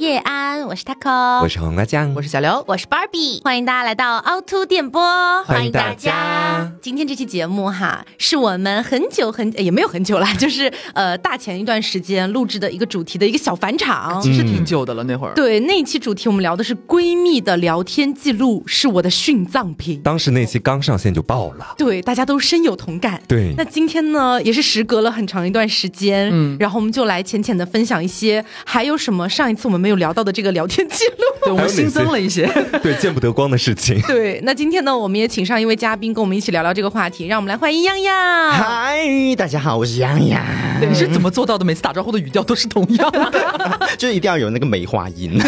[0.00, 6.72] 叶安，我是 Taco，我是黄瓜酱，我是小刘，我是 Barbie，欢迎大家来到凹凸电波，欢迎大家。
[6.80, 15.34] 今天这期节目哈，是我们很久很也没有很久了， 就是呃大前一段时间录制的一个主题的一个小返场，其实挺久的了那会儿。
[15.34, 23.20] 对，那期主题我们聊的是闺蜜的聊天记录是我的殉葬品，当时那期刚上线就爆了，对，大家都深有同感。
[23.28, 32.46] 对，那今天呢，也是时隔了很长一段时间，嗯，然后我们就来浅浅的分享一些，还有什么上一次我们没有聊到的这个聊天记录， 对我们新增了一些，
[32.82, 34.00] 对见不得光的事情。
[34.08, 38.50] 对，那今天呢，我们也请上一位嘉宾跟我们一起聊聊这个话题，让我们来欢迎洋洋。
[38.52, 39.04] 嗨，
[39.36, 40.40] 大家好，我是洋洋。
[40.80, 41.64] 你是怎么做到的？
[41.64, 45.38] 每次打招呼的语调都是同样的，就是一定要有那个梅花音。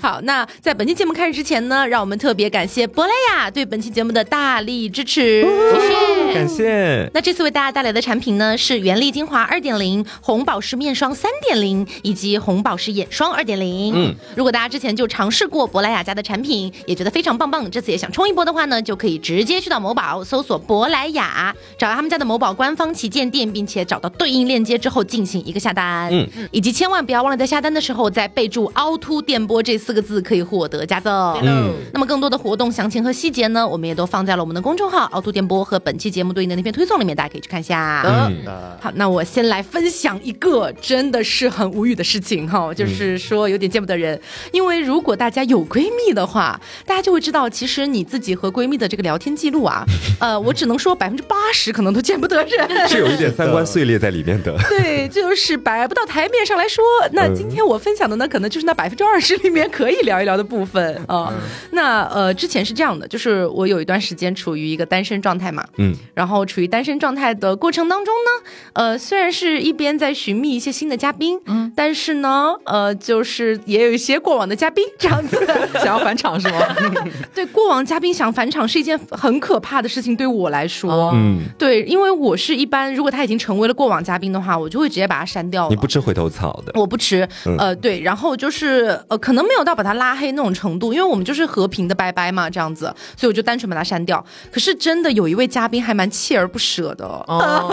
[0.00, 7.10] 好，那在本期节目开始之前呢，让我们特别感谢珀莱雅对本期节目的大力支持，谢谢，感谢。
[7.12, 13.94] 那这次为大家带来的产品呢，是原力精华二点零、红宝石面霜三点零以及红宝石眼霜二点零。
[13.94, 26.10] 嗯，如果大家之前就尝试过珀莱雅家的产品，也觉得非常棒棒，这次也想冲一波的话呢，就可以直接去到某宝搜索珀莱雅，找到他们家的某宝官方旗舰店，并且找到对应链接之后进行一个下单。
[26.12, 31.38] 嗯，以及千万不要忘了在下单的时候再备注“凹凸电波”这四个字，可以获得加赠。
[31.42, 38.02] 嗯，那么更多的活动详情和细节呢，我们也都放在了我们的公众号“凹凸电波”和本期节目对应的那篇推送里面，大家可以去看一下。
[38.06, 38.36] 嗯，
[38.80, 44.20] 好，那我先来分享一个真的是很无语的事情哈，就是说有点见不得人，
[44.52, 49.84] 因为如果大家有闺蜜的话，大家就会知道，其实你自己和闺蜜的这个聊天记录啊，
[50.20, 54.56] 呃，我只能说百分之八十可能都见不得人，是有一点三观碎裂在里面的。
[54.68, 56.84] 对，就是摆不到台面上来说。
[57.12, 61.32] 那今天我分享的呢，可能就是那百分之二十里面可以聊一聊的部分啊。
[61.72, 73.25] 那呃，之前是这样的，就是我有一段时间处于一个单身状态嘛，嗯，然后处于单身状态的过程当中呢，呃，虽然是一边在寻觅一些新的嘉宾，嗯，但是呢，呃，就是
[73.64, 75.38] 也有一些过往的嘉宾这样子
[75.74, 76.58] 想要返场是吗？
[77.34, 85.70] 对，过往嘉宾想返场是一件很可怕的事情，对我来说，嗯，对，因为我是一般如果他已经成为了过往嘉宾的话，我就会直接把他删掉了。
[85.70, 87.28] 你不吃回头草的，我不吃，
[87.58, 92.86] 呃，对，然后就是呃，可能没有到把他拉黑那种程度，因为我们就是和平的拜拜嘛，这样子，
[93.16, 94.24] 所以我就单纯把他删掉。
[94.52, 97.26] 可是真的有一位嘉宾还蛮锲而不舍的，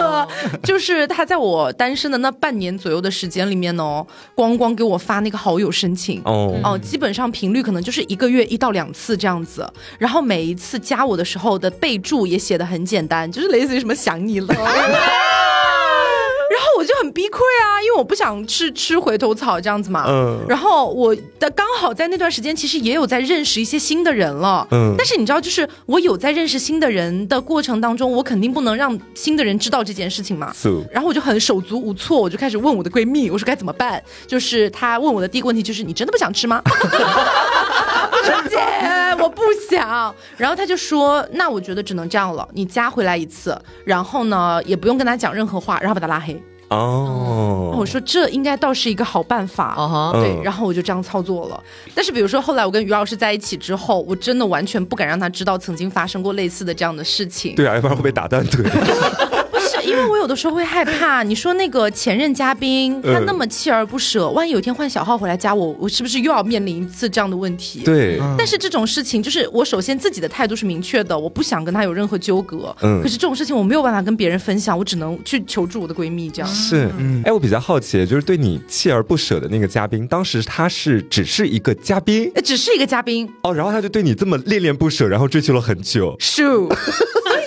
[0.62, 6.58] 就是他在我单身的那半年左右的时间里面呢，光光给我发那个好友申请，哦。
[6.62, 9.66] 哦，基本上频率可能就是一个月一到两次这样子，
[9.98, 14.54] 然后每一次加我的时候的备注也写的很简单，就是类似于什么想你了。
[16.84, 20.04] 我就很崩溃啊，因为我不想吃吃回头草这样子嘛。
[20.06, 20.44] 嗯。
[20.46, 24.68] 然后我的刚好在那段时间，其实也有在认识一些新的人了。
[24.70, 24.94] 嗯。
[24.98, 30.52] 但是你知道，就是我有在认识新的人的过程当中，我肯定不能让新的人知道这件事情嘛。
[30.52, 30.70] 是。
[30.92, 34.02] 然后我就很手足无措，我就开始问我的闺蜜，我说该怎么办？
[34.26, 36.60] 就是她问我的第一个问题就是：你真的不想吃吗？
[38.12, 38.58] 我说姐，
[39.18, 40.14] 我不想。
[40.36, 46.42] 然后她就说：那我觉得只能这样了，你加回来一次，然后呢也不用跟他讲任何话，然后把他拉黑。
[46.68, 51.62] 哦，我说这应该倒是一个好办法，对，然后我就这样操作了。
[51.94, 57.54] 但是比如说后来我跟于老师在一起之后，我真的完全不敢让他知道曾经发生过类似的这样的事情。
[57.54, 58.64] 对啊，要不然会被打断腿。
[59.94, 67.82] 因为我有的时候会害怕， 你说那个前任嘉宾他那么锲而不舍，万一有一天换小号回来加我，我是不是又要面临一次这样的问题？
[67.84, 68.18] 对。
[68.36, 72.74] 但是这种事情就是我首先自己的态度是明确的，我不想跟他有任何纠葛。
[72.82, 73.00] 嗯。
[73.02, 76.48] 可是这种事情我没有办法跟别人分享，我只能去求助我的闺蜜这样。
[76.52, 76.90] 是。
[76.98, 77.22] 嗯。
[77.24, 86.16] 哎，我比较好奇，就是对你锲而不舍的那个嘉宾，当时他是只是一个嘉宾，只是一个嘉宾哦，然后他就对你这么恋恋不舍，然后追求了很久。
[86.18, 86.44] 是。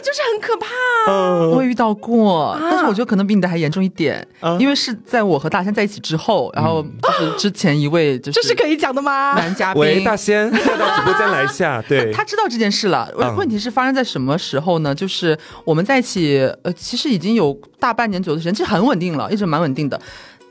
[0.02, 0.68] 就是很可怕。
[1.12, 1.52] 嗯。
[1.52, 3.08] 我也遇到过，但是我觉得。
[3.08, 4.28] 可能比你的还严重一点，
[4.60, 9.34] 因为是在我和大仙在一起之后，然后就是之前一位就是这是可以讲的吗？
[9.36, 11.82] 男嘉宾，喂，大仙，快到直播间来一下。
[11.88, 13.10] 对，他知道这件事了。
[13.38, 14.94] 问题是发生在什么时候呢？
[14.94, 19.98] 就是我们在一起，呃，其实已经有大半年左右的时间，其实很稳定了，一直蛮稳定的。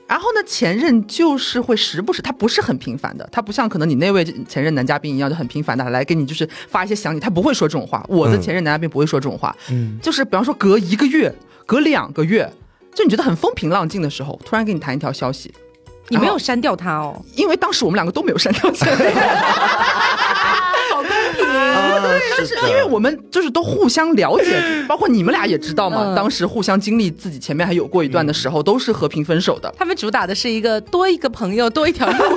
[0.06, 8.04] 然后呢，前任就是会时不时，他不是很频繁的，他不像可能你那位前任男嘉宾一样，就很频繁的来给你就是发一些想你，他不会说这种话。
[8.08, 11.34] 我的前任男嘉宾不会说这种话，嗯，就是比方说隔一个月。
[11.68, 12.48] 隔两个月，
[12.94, 15.52] 就你觉得很风平浪静的时候，突然给你弹一条消息，
[16.10, 19.12] 你没有删掉他哦，因为当时我们两个都没有删掉前任。
[21.36, 29.72] 对，但是因为我们就是都互相了解， 包括你们俩也知道嘛，当时互相经历自己前面还有过一段的时候，都是和平分手的。
[29.76, 32.36] 他们主打的是一个多一个朋友多一条路。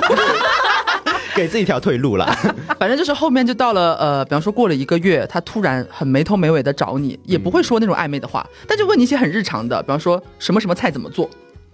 [1.32, 2.26] 给自己一条退路了，
[2.76, 11.30] 反正就是后面就到了呃，比方说过了一个月，他突然很没头没尾的找你，也不会说那种暧昧的话，但就问你一些很日常的，比方说什么什么菜怎么做，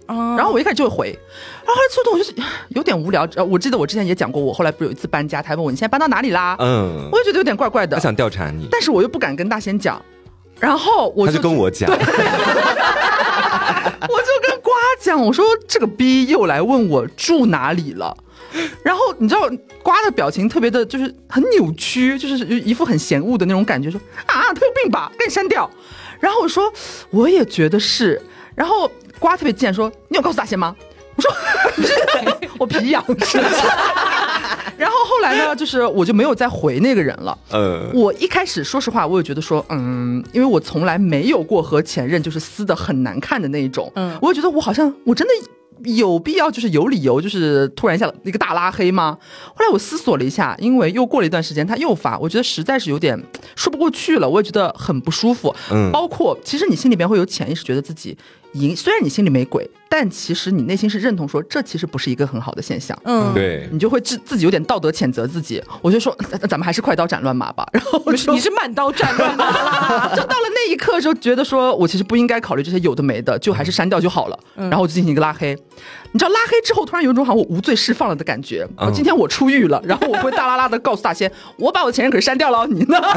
[0.07, 1.19] 然后我一开始就会回，
[1.65, 2.33] 然后后来做的我就是
[2.69, 3.27] 有点无聊。
[3.35, 6.55] 呃，我记得我之前也讲过，我后来不是有一次搬家，他还问我你现在搬到哪里啦？
[6.59, 10.01] 嗯我，就觉得有点怪怪的他，想调查你，但是我又不敢跟大仙讲，
[10.59, 12.07] 然后我就跟我讲， 我就
[14.47, 18.15] 跟瓜讲，我说这个逼又来问我住哪里了。
[18.81, 19.41] 然后你知道
[19.83, 25.69] 瓜的表情特别的，就是很扭曲，就是一副很嫌恶的那种感觉，说啊他有病吧，赶紧删掉。
[26.19, 26.71] 然后我说
[27.09, 28.21] 我也觉得是。
[28.55, 30.75] 然后瓜特别贱说你有告诉大仙吗？
[31.15, 31.31] 我说
[32.59, 33.39] 我皮痒是。
[34.77, 37.35] 然后后来呢，就是我就没有再回那个人了。
[37.49, 45.33] 呃，我一开始说实话，我也觉得说，嗯，因为我从来没有过和前任就是撕的很难看的那一种，嗯我也觉得我好像我真的
[45.95, 49.17] 有必要就是有理由就是突然一下一个大拉黑吗？
[49.55, 53.19] 后来我思索了一下，因为又过了一段时间他又发，我觉得实在是有点
[53.55, 55.55] 说不过去了，我也觉得很不舒服。
[55.71, 58.15] 嗯包括其实你心里边会有潜意识觉得自己
[58.53, 62.97] 赢，虽然你心里没鬼，但其实你内心是认同说这其实不是一个很好的现象。
[63.03, 67.67] 嗯，对，你就会自自己有点道德谴责自己，我就说咱咱们还是快刀斩乱麻吧。
[67.71, 70.11] 然后我就你是慢刀斩乱麻 啦。
[70.15, 74.39] 就到了那一刻的时候，觉得说我其实不应该考虑这些有的没的，就还是删掉就好了。
[74.55, 75.55] 然后我就进行一个拉黑。
[76.11, 78.67] 你知道拉黑之后，突然有一种好像我无罪释放了的感觉。
[78.77, 82.99] 嗯我今天我出狱了，然后我会大啦啦的告诉大仙，我把我前任可是删掉了，你呢？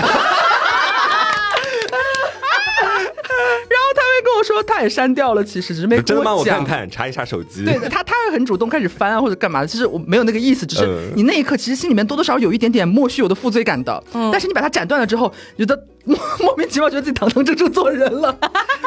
[2.81, 6.35] 然后他会跟我说，他也删掉了，其实只是没跟真的吗？
[6.35, 6.65] 我看。
[6.65, 7.65] 看，查一查手机。
[7.65, 9.67] 对他，他会很主动开始翻啊，或者干嘛的。
[9.67, 14.03] 其实我没有那个意思，只是嗯你那一刻其实心里面多多少少有一点点莫须有的负罪感的。
[14.15, 18.33] 嗯但是你把它斩断了之后，觉得莫 莫名其妙觉得自己堂堂正正做人了，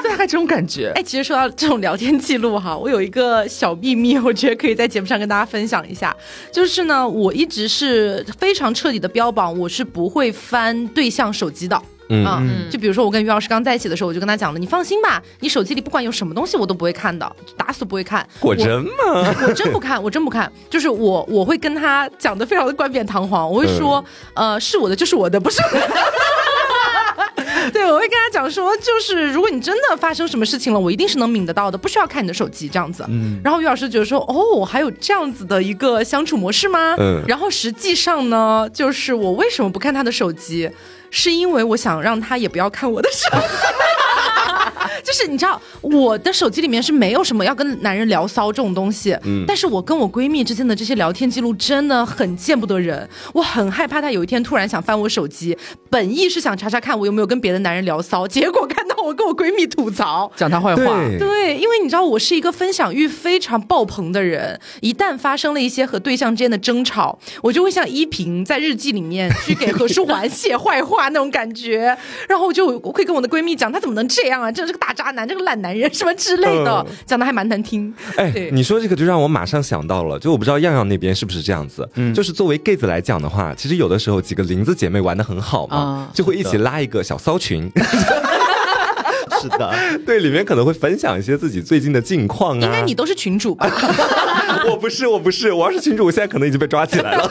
[0.04, 0.92] 大概这种感觉。
[0.96, 6.16] 哎，其实说到这种聊天记录哈，我有一个小秘密，我觉得可以在节目上跟大家分享一下。
[6.52, 11.82] 就是呢，我一直是非常彻底的标榜，我是不会翻对象手机的。
[12.10, 18.28] 嗯啊、就比如说我跟于老师刚在一起的时候，我就跟他讲了，你放心吧，你手机里不管有什么东西我都不会看的，打死不会看。
[18.40, 19.34] 果真吗？
[19.48, 20.52] 我真不看，我真不看。
[20.70, 24.04] 就是我我会跟他讲的非常的冠冕堂皇，我会说，
[24.34, 25.88] 呃，是我的就是我的，不是我的。
[27.72, 33.06] 对，我会跟他讲说，就是如果你真的发生什么事情了，我一定是能抿得到的，不需要看你的手机这样子。
[33.42, 36.96] 然后于老师觉得说，哦，还有这样子的一个相处模式吗？
[37.00, 40.70] 嗯然后实际上呢，就是我为什么不看他的手机，
[41.14, 43.38] 是因为我想让他也不要看我的手。
[45.04, 55.58] 就是你知道，我的手机里面是没有什么要跟男人聊骚这种东西，嗯但是我跟我闺蜜之间的这些聊天记录真的很见不得人，我很害怕她有一天突然想翻我手机，
[55.90, 60.32] 本意是想查查看我有没有跟别的男人聊骚，结果看到我跟我闺蜜吐槽。
[60.36, 71.96] 讲她坏话，对对，因为你知道我是一个分享欲非常爆棚的人，一旦发生了一些和对象之间的争吵，我就会像依萍在日记里面去给何书桓写坏话那种感觉，
[72.30, 77.94] 然后我就我会跟我的闺蜜讲，她怎么能这样啊，真是个大渣男，这个烂男人什么之类的，讲的还蛮难听。
[78.16, 81.88] 哎对，你说这个就让我马上想到了，就我不知道样样那边是不是这样子。
[81.96, 87.70] 嗯就是作为 gay 子来讲的话，其实有的时候几个林子姐妹玩的很好嘛，啊就会一起拉一个小骚群，
[89.42, 89.74] 是的，
[90.06, 92.64] 对，里面可能会分享一些自己最近的近况啊。
[92.64, 93.70] 应该你都是群主吧？
[94.70, 97.30] 我不是，我不是，我要是群主，我现在可能已经被抓起来了。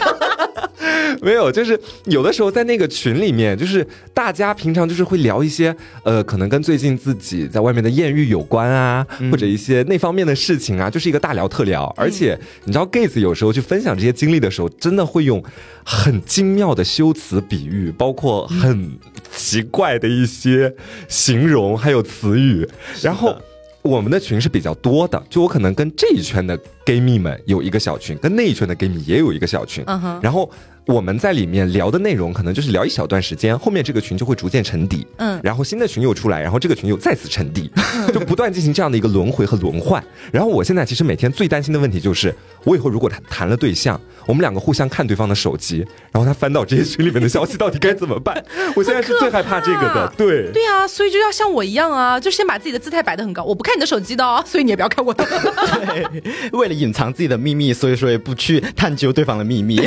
[1.22, 5.74] 没有，就是有的时候在那个群里面，就是大家平常就是会聊一些
[6.04, 11.84] 呃，可能跟最近自己在外面的艳遇有关啊，或者一些那方面的事情啊，就是一个大聊特聊。
[11.96, 15.42] 而且你知道，gays 有时候去分享这些经历的时候，真的会用
[15.84, 18.98] 很精妙的修辞比喻，包括很
[19.34, 20.74] 奇怪的一些
[21.08, 22.68] 形容，还有词语，
[23.02, 23.36] 然后。
[23.82, 26.56] 我们的群是比较多的，就我可能跟这一圈的
[26.86, 29.84] gay 蜜们有一个小群，跟那一圈的 gay 蜜也有一个小群，
[30.22, 30.48] 然后
[30.86, 37.70] 我们在里面聊的内容可能就是聊一小段时间，后面这个群就会逐渐沉底，嗯然后新的群又出来，然后这个群又再次沉底，
[38.12, 40.02] 就不断进行这样的一个轮回和轮换。
[40.32, 42.34] 然后我现在其实每天最担心的问题就是，
[42.64, 48.44] 我以后如果谈谈了对象，我们两个互相看对方的手机，然后他翻到这些群里面的消息，到底该怎么办？
[48.74, 50.50] 我现在是最害怕这个的，对。
[50.52, 55.24] 对啊，所以就要像我一样啊，就先把自己的姿态摆得很高，我不看你的手机的哦，所以你也不要看我的。
[55.86, 59.80] 对，为了隐藏自己的秘密，所以说也不去探究对方的秘密。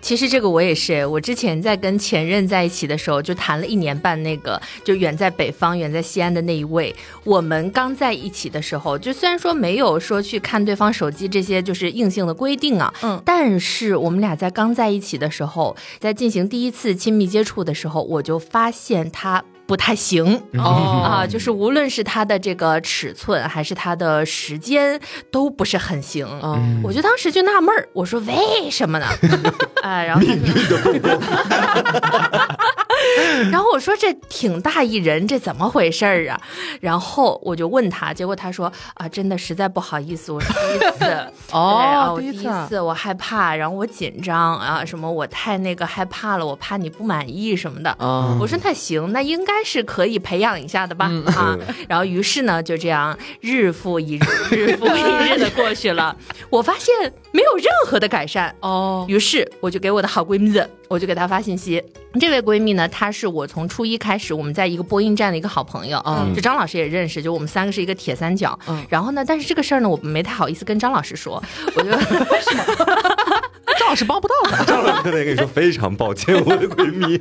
[0.00, 6.94] 其实这个我也是，我之前在跟前任在一起的时候，就谈了一年半，那个就远在北方、远在西安的那一位。
[7.24, 19.44] 我们刚在一起的时候，就虽然说没有说去看对方手机这些就是硬性的规定啊，嗯但是我们俩在刚在一起的时候，在进行第一次亲密接触的时候，我就发现他。
[19.68, 24.98] 不太行哦啊，就是无论是它的这个尺寸还是它的时间
[25.30, 26.26] 都不是很行。
[26.42, 29.06] 嗯我就当时就纳闷儿，我说为什么呢？
[29.82, 30.78] 啊， 然后他说
[33.50, 36.40] 然后我说这挺大一人，这怎么回事儿啊？
[36.80, 41.04] 然后我就问他，结果他说啊，真的实在不好意思，我是第一次
[41.52, 47.90] 哦我第一次我害怕，然后我紧张啊，什么我太那个害怕了，我怕你不满意什么的。
[47.98, 51.10] 啊，我说那行，那应该是可以培养一下的吧？
[51.36, 51.56] 啊，
[51.88, 56.16] 然后于是呢，就这样日复一日，日复一日的过去了。
[56.50, 56.94] 我发现
[57.32, 58.54] 没有任何的改善。
[58.60, 61.82] 哦，于是我就给我的好闺蜜，我就给她发信息。
[62.18, 68.58] 这位闺蜜呢，她是我从初一开始我们在一个播音站的一个好朋友，嗯就张老师也认识，就我们三个是一个铁三角。
[68.68, 71.42] 嗯然后呢，但是这个事儿呢，我没太好意思跟张老师说，
[71.74, 71.90] 我就
[73.78, 74.64] 张老师帮不到我。
[74.64, 77.20] 张老师可能跟你说非常抱歉，我的闺蜜。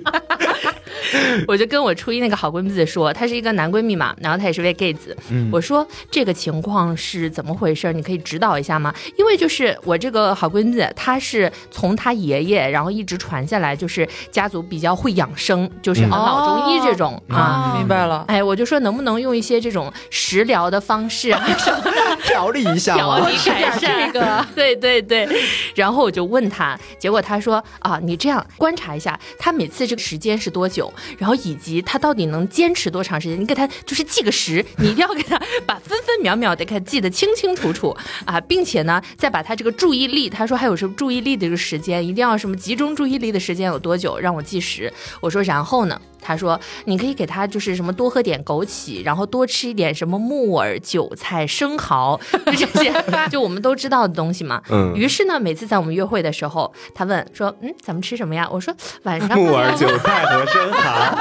[1.48, 5.16] 我就跟我初一那个好闺蜜子说，她是一个男闺蜜嘛，然后她也是位 gay 子。
[5.52, 7.92] 我说这个情况是怎么回事？
[7.94, 8.94] 你可以指导一下吗？
[9.18, 17.74] 因为就是我这个好闺蜜子，她是从她爷爷，然后一直传下来，就是家族比较会养生，就是嗯老中医这种、啊。
[17.78, 23.18] 明白了，哎，我就说能不能用一些这种食疗的方式啊， 什么的调理一下调。
[23.28, 25.28] 理改善这个， 对对对。
[25.76, 44.92] 然后我就问她，结果她说啊，你这样观察一下，她每次这个时间是多久，然后以及他到底能坚持多长时间，你给他就是记个时，你一定要给他把分分秒秒得给他记得清清楚楚 啊，并且呢，再把他这个注意力，他说还有什么注意力的这个时间，一定要什么集中注意力的时间有多久，让我计时。
[45.22, 46.00] 我说然后呢？
[46.22, 52.20] 他说：“你可以给他就是什么多喝点枸杞，然后多吃一点什么木耳、韭菜、生蚝，
[52.58, 52.92] 就这些，
[53.32, 54.62] 就我们都知道的东西嘛。
[54.70, 61.18] 嗯于是呢，每次在我们约会的时候，他问说：‘嗯，咱们吃什么呀？’我说：‘晚上木耳、 韭菜和生蚝，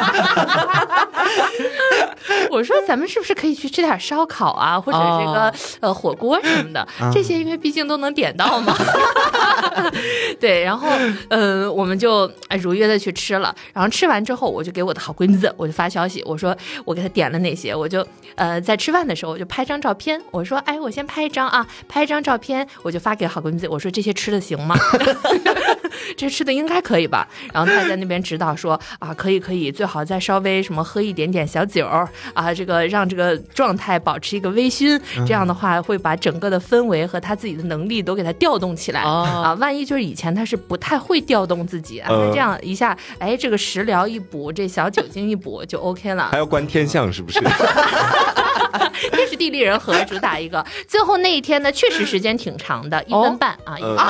[2.51, 6.87] 我说咱们是不是可以去吃点烧烤啊，或者这个、哦呃火锅什么的？
[7.13, 8.75] 这些因为毕竟都能点到嘛。
[10.41, 10.89] 对，然后
[11.29, 13.55] 呃，我们就哎如约的去吃了。
[13.73, 24.77] 然后吃完之后，我就给我的好闺蜜子， 我就发消息，我说我给她点了哪些，我就呃在吃饭的时候我就拍张照片，我说哎我先拍一张啊，拍一张照片，我就发给好闺蜜子，我说这些吃的行吗？
[26.17, 27.27] 这吃的应该可以吧？
[27.53, 39.55] 然后他在那边指导说啊，可以可以，最好再稍微什么喝一点点小酒儿啊，这个让这个状态保持一个微醺，这样的话会把整个的氛围和他自己的能力都给他调动起来、哦啊。
[39.55, 46.37] 万一就是以前他是不太会调动自己，啊，嗯他这样一下，哎，这个食疗一补，这小酒精一补就 OK 了还。
[46.37, 47.41] 要观天象是不是？
[49.11, 50.63] 天时地利人和主打一个。
[50.87, 54.07] 最后那一天呢，确实时间挺长的，一分半啊，一分半。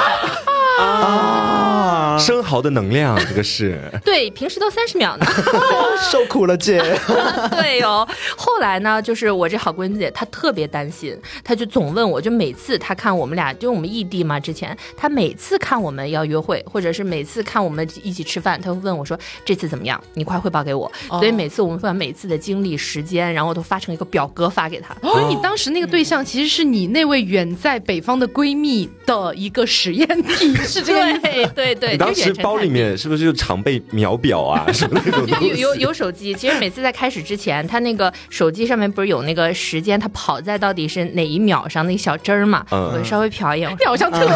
[0.78, 3.80] 啊，生蚝的能量，这个是。
[4.04, 5.26] 对，平时都三十秒呢。
[6.10, 6.78] 受苦了姐。
[7.50, 8.06] 对哦，
[8.36, 20.00] 后来呢，就是我这好闺蜜姐，她特别担心，她就总问我，就每次她看我们俩，就我们异地嘛，之前她每次看我们要约会，或者是每次看我们一起吃饭，她会问我说这次怎么样？
[20.14, 20.90] 你快汇报给我。
[21.08, 24.94] 哦所以每次我们会把每次的经历、时间，然后都发成一个表格发给她。
[25.00, 31.20] 所以你当时那个对象其实是你那位远在北方的闺蜜的一个实验体，是这个意思。
[31.20, 35.48] 对对对，你当时包里面是不是就常备秒表啊 什么那种东西？
[35.48, 42.64] 有有有手机，其实每次在开始之前，他那个手机上面不是有那个时间，他跑在到底是哪一秒上那个小针儿嘛？
[42.70, 44.30] 嗯我就稍微瞟一眼，我说你好像特务，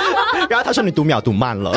[0.50, 1.72] 然后他说你读秒读慢了，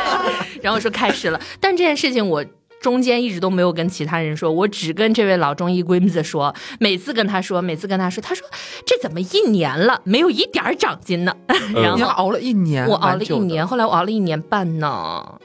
[0.60, 1.40] 然后说开始了。
[1.60, 2.44] 但这件事情我。
[2.84, 6.54] 中间一直都没有跟其他人说，我只跟这位老中医闺蜜子说。
[6.78, 8.46] 每次跟她说，每次跟她说，她说
[8.84, 11.34] 这怎么一年了没有一点儿长进呢？
[11.74, 14.86] 然后你熬了一年，我熬了一年，，后来我熬了一年半呢，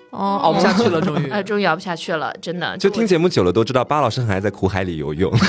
[0.10, 1.29] 哦，熬不下去了，终于。
[1.29, 2.77] 哎，终于熬不下去了，真的。
[2.77, 5.31] 就听节目久了都知道，巴老师很爱在苦海里游泳。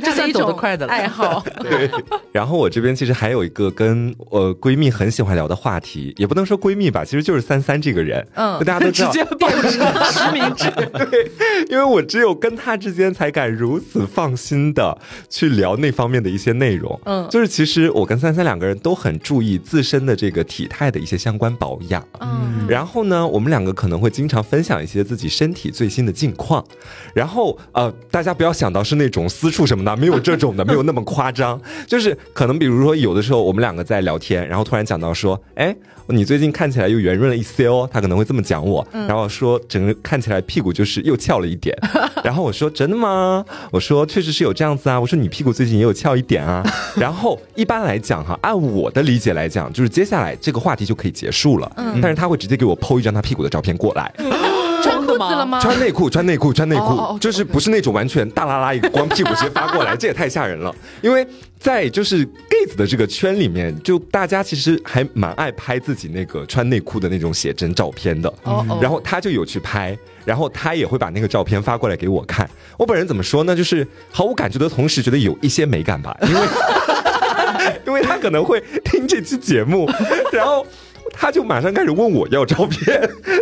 [0.00, 1.44] 这这算走得快的了爱好。
[1.62, 1.90] 对，
[2.32, 8.26] 然后我这边其实还有一个跟呃闺蜜很喜欢聊的话题，也不能说闺蜜吧，其实就是三三这个人。
[8.34, 10.70] 嗯大家都知道，直接报实实名制，
[11.10, 11.30] 对，
[11.68, 14.96] 因为我只有跟他之间才敢如此放心的
[15.28, 16.98] 去聊那方面的一些内容。
[17.04, 22.06] 嗯就是其实我跟三三两个人都很注意自身的这个体态的一些相关保养。
[22.20, 26.64] 嗯，然后呢，我们两个可能会经常分享一些自己身体最新的近况。
[27.14, 31.60] 然后呃，大家不要想到是那种私处什么的，没有这种的，没有那么夸张。
[31.86, 35.74] 就是可能比如说有的时候我们两个在聊天，然后突然讲到说，哎，
[36.08, 41.76] 你最近看起来又圆润了一些哦，他可能会这么讲我，然后说整个看起来屁股就是又翘了一点。
[42.24, 43.44] 然后我说真的吗？
[43.70, 45.00] 我说确实是有这样子啊。
[45.00, 46.62] 我说你屁股最近也有翘一点啊。
[46.96, 51.70] 然后一般来讲哈，按我的理解来讲，就是接下来这个话题就可以结束了。
[52.00, 54.12] 但是他会直接给我剖一张他屁股的照片过来。
[55.60, 60.74] 穿内裤，穿内裤，穿内哦哦裤，就是不是那种完全 大拉拉一个光屁股直接发过来，这也太吓人了。
[61.00, 61.26] 因为
[61.58, 68.28] 在就是 gay 子的这个圈里面，就大家其实还蛮爱拍自己那个穿内裤的那种写真照片的。
[68.42, 72.48] 哦哦然后他就有去拍，然后他也会把那个照片发过来给我看。
[72.76, 73.54] 我本人怎么说呢？
[73.54, 76.40] 就是毫无感觉的同时，觉得有一些美感吧，因为
[77.86, 79.88] 因为他可能会听这期节目，
[80.32, 80.66] 然后。
[81.12, 83.00] 他就马上开始问我要照片，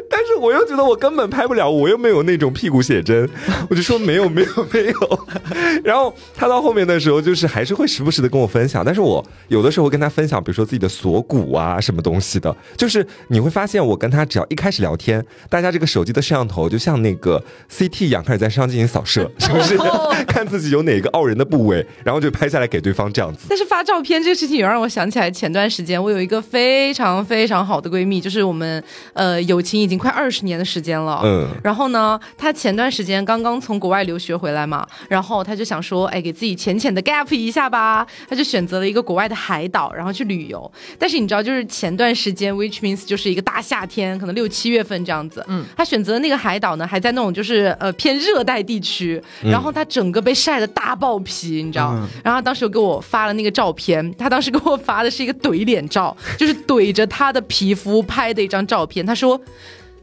[0.09, 3.29] 但是我又觉得我根本拍不了，我又没有那种屁股写真，
[3.71, 5.29] 我就说没有 没有没有。
[5.85, 19.79] 然后他到后面的时候，就是还是会时不时的跟我分享，但是我有的时候跟他分享，比如说自己的锁骨啊什么东西的，就是你会发现我跟他只要一开始聊天，大家这个手机的摄像头就像那个 CT 一样，开始在身上进行扫射， 是不是？
[20.27, 23.47] 看自己有哪个傲人的部位，然后就拍下来给对方这样子。
[23.49, 31.21] 但是发照片这个事情，也让我想起来前段时间我有一个非常非常好的闺蜜，就是我们呃友情已经快二十年的时间了。
[31.25, 40.71] 嗯然后呢，她前段时间刚刚从国外留学回来嘛，然后她就想说，哎，给自己浅浅的 gap 一下吧，她就选择了一个国外的海岛，然后去旅游。
[40.99, 45.45] 但是你知道，就是前段时间，which means 就是一个大夏天，可能六七月份这样子。
[45.49, 51.93] 嗯，她选择的那个海岛呢，还在那种就是呃偏热带地区，然后她整个被晒的大爆皮，你知道？
[52.25, 59.05] 然后她当时又给我发了那个照片，她当时给我发的是一个怼脸照，就是怼着她的皮肤拍的一张照片。
[59.05, 59.39] 他说。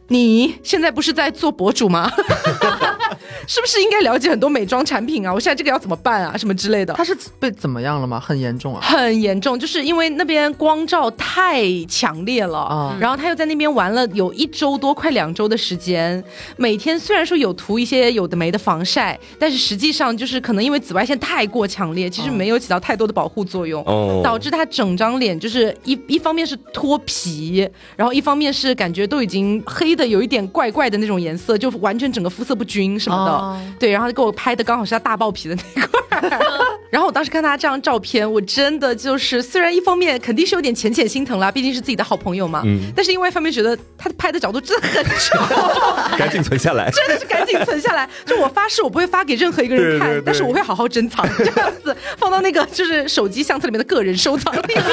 [0.10, 2.12] 你现在不是在做博主吗？
[3.46, 5.34] 是不是应该了解很多美妆产品啊？
[5.34, 6.38] 我现在这个要怎么办啊？
[6.38, 6.94] 什么之类的。
[6.94, 8.20] 他是被怎么样了吗？
[8.20, 8.82] 很严重啊！
[8.82, 16.24] 很严重，就是因为那边光照太强烈了，啊然后他又在那边玩了有一周多，快两周的时间。
[16.56, 33.27] 每天虽然说有涂一些有的没的防晒，但是实际上就是可能因为紫外线太过强烈，其实没有起到太多的保护作用，哦导致他整张脸就是一一方面是脱皮，然后一方面是感觉都已经黑的有一点怪怪的那种颜色，就完全整个肤色不均什么的。
[33.27, 33.27] 哦
[33.80, 35.97] 对，然后他给我拍的刚好是他大爆皮的那块儿。
[36.90, 45.38] 然后我当时看他这张照片，我真的就是虽然一方面肯定是有点浅浅心疼啦，毕竟是自己的好朋友嘛，嗯但是另外一方面觉得他拍的角度真的很丑，
[46.18, 46.90] 赶紧存下来。
[46.92, 48.08] 真的是赶紧存下来。
[48.26, 54.84] 就我发誓我不会发给任何一个人看，对对对但是我会好好珍藏，这样子放到那个就是手机相册里面的个人收藏里面。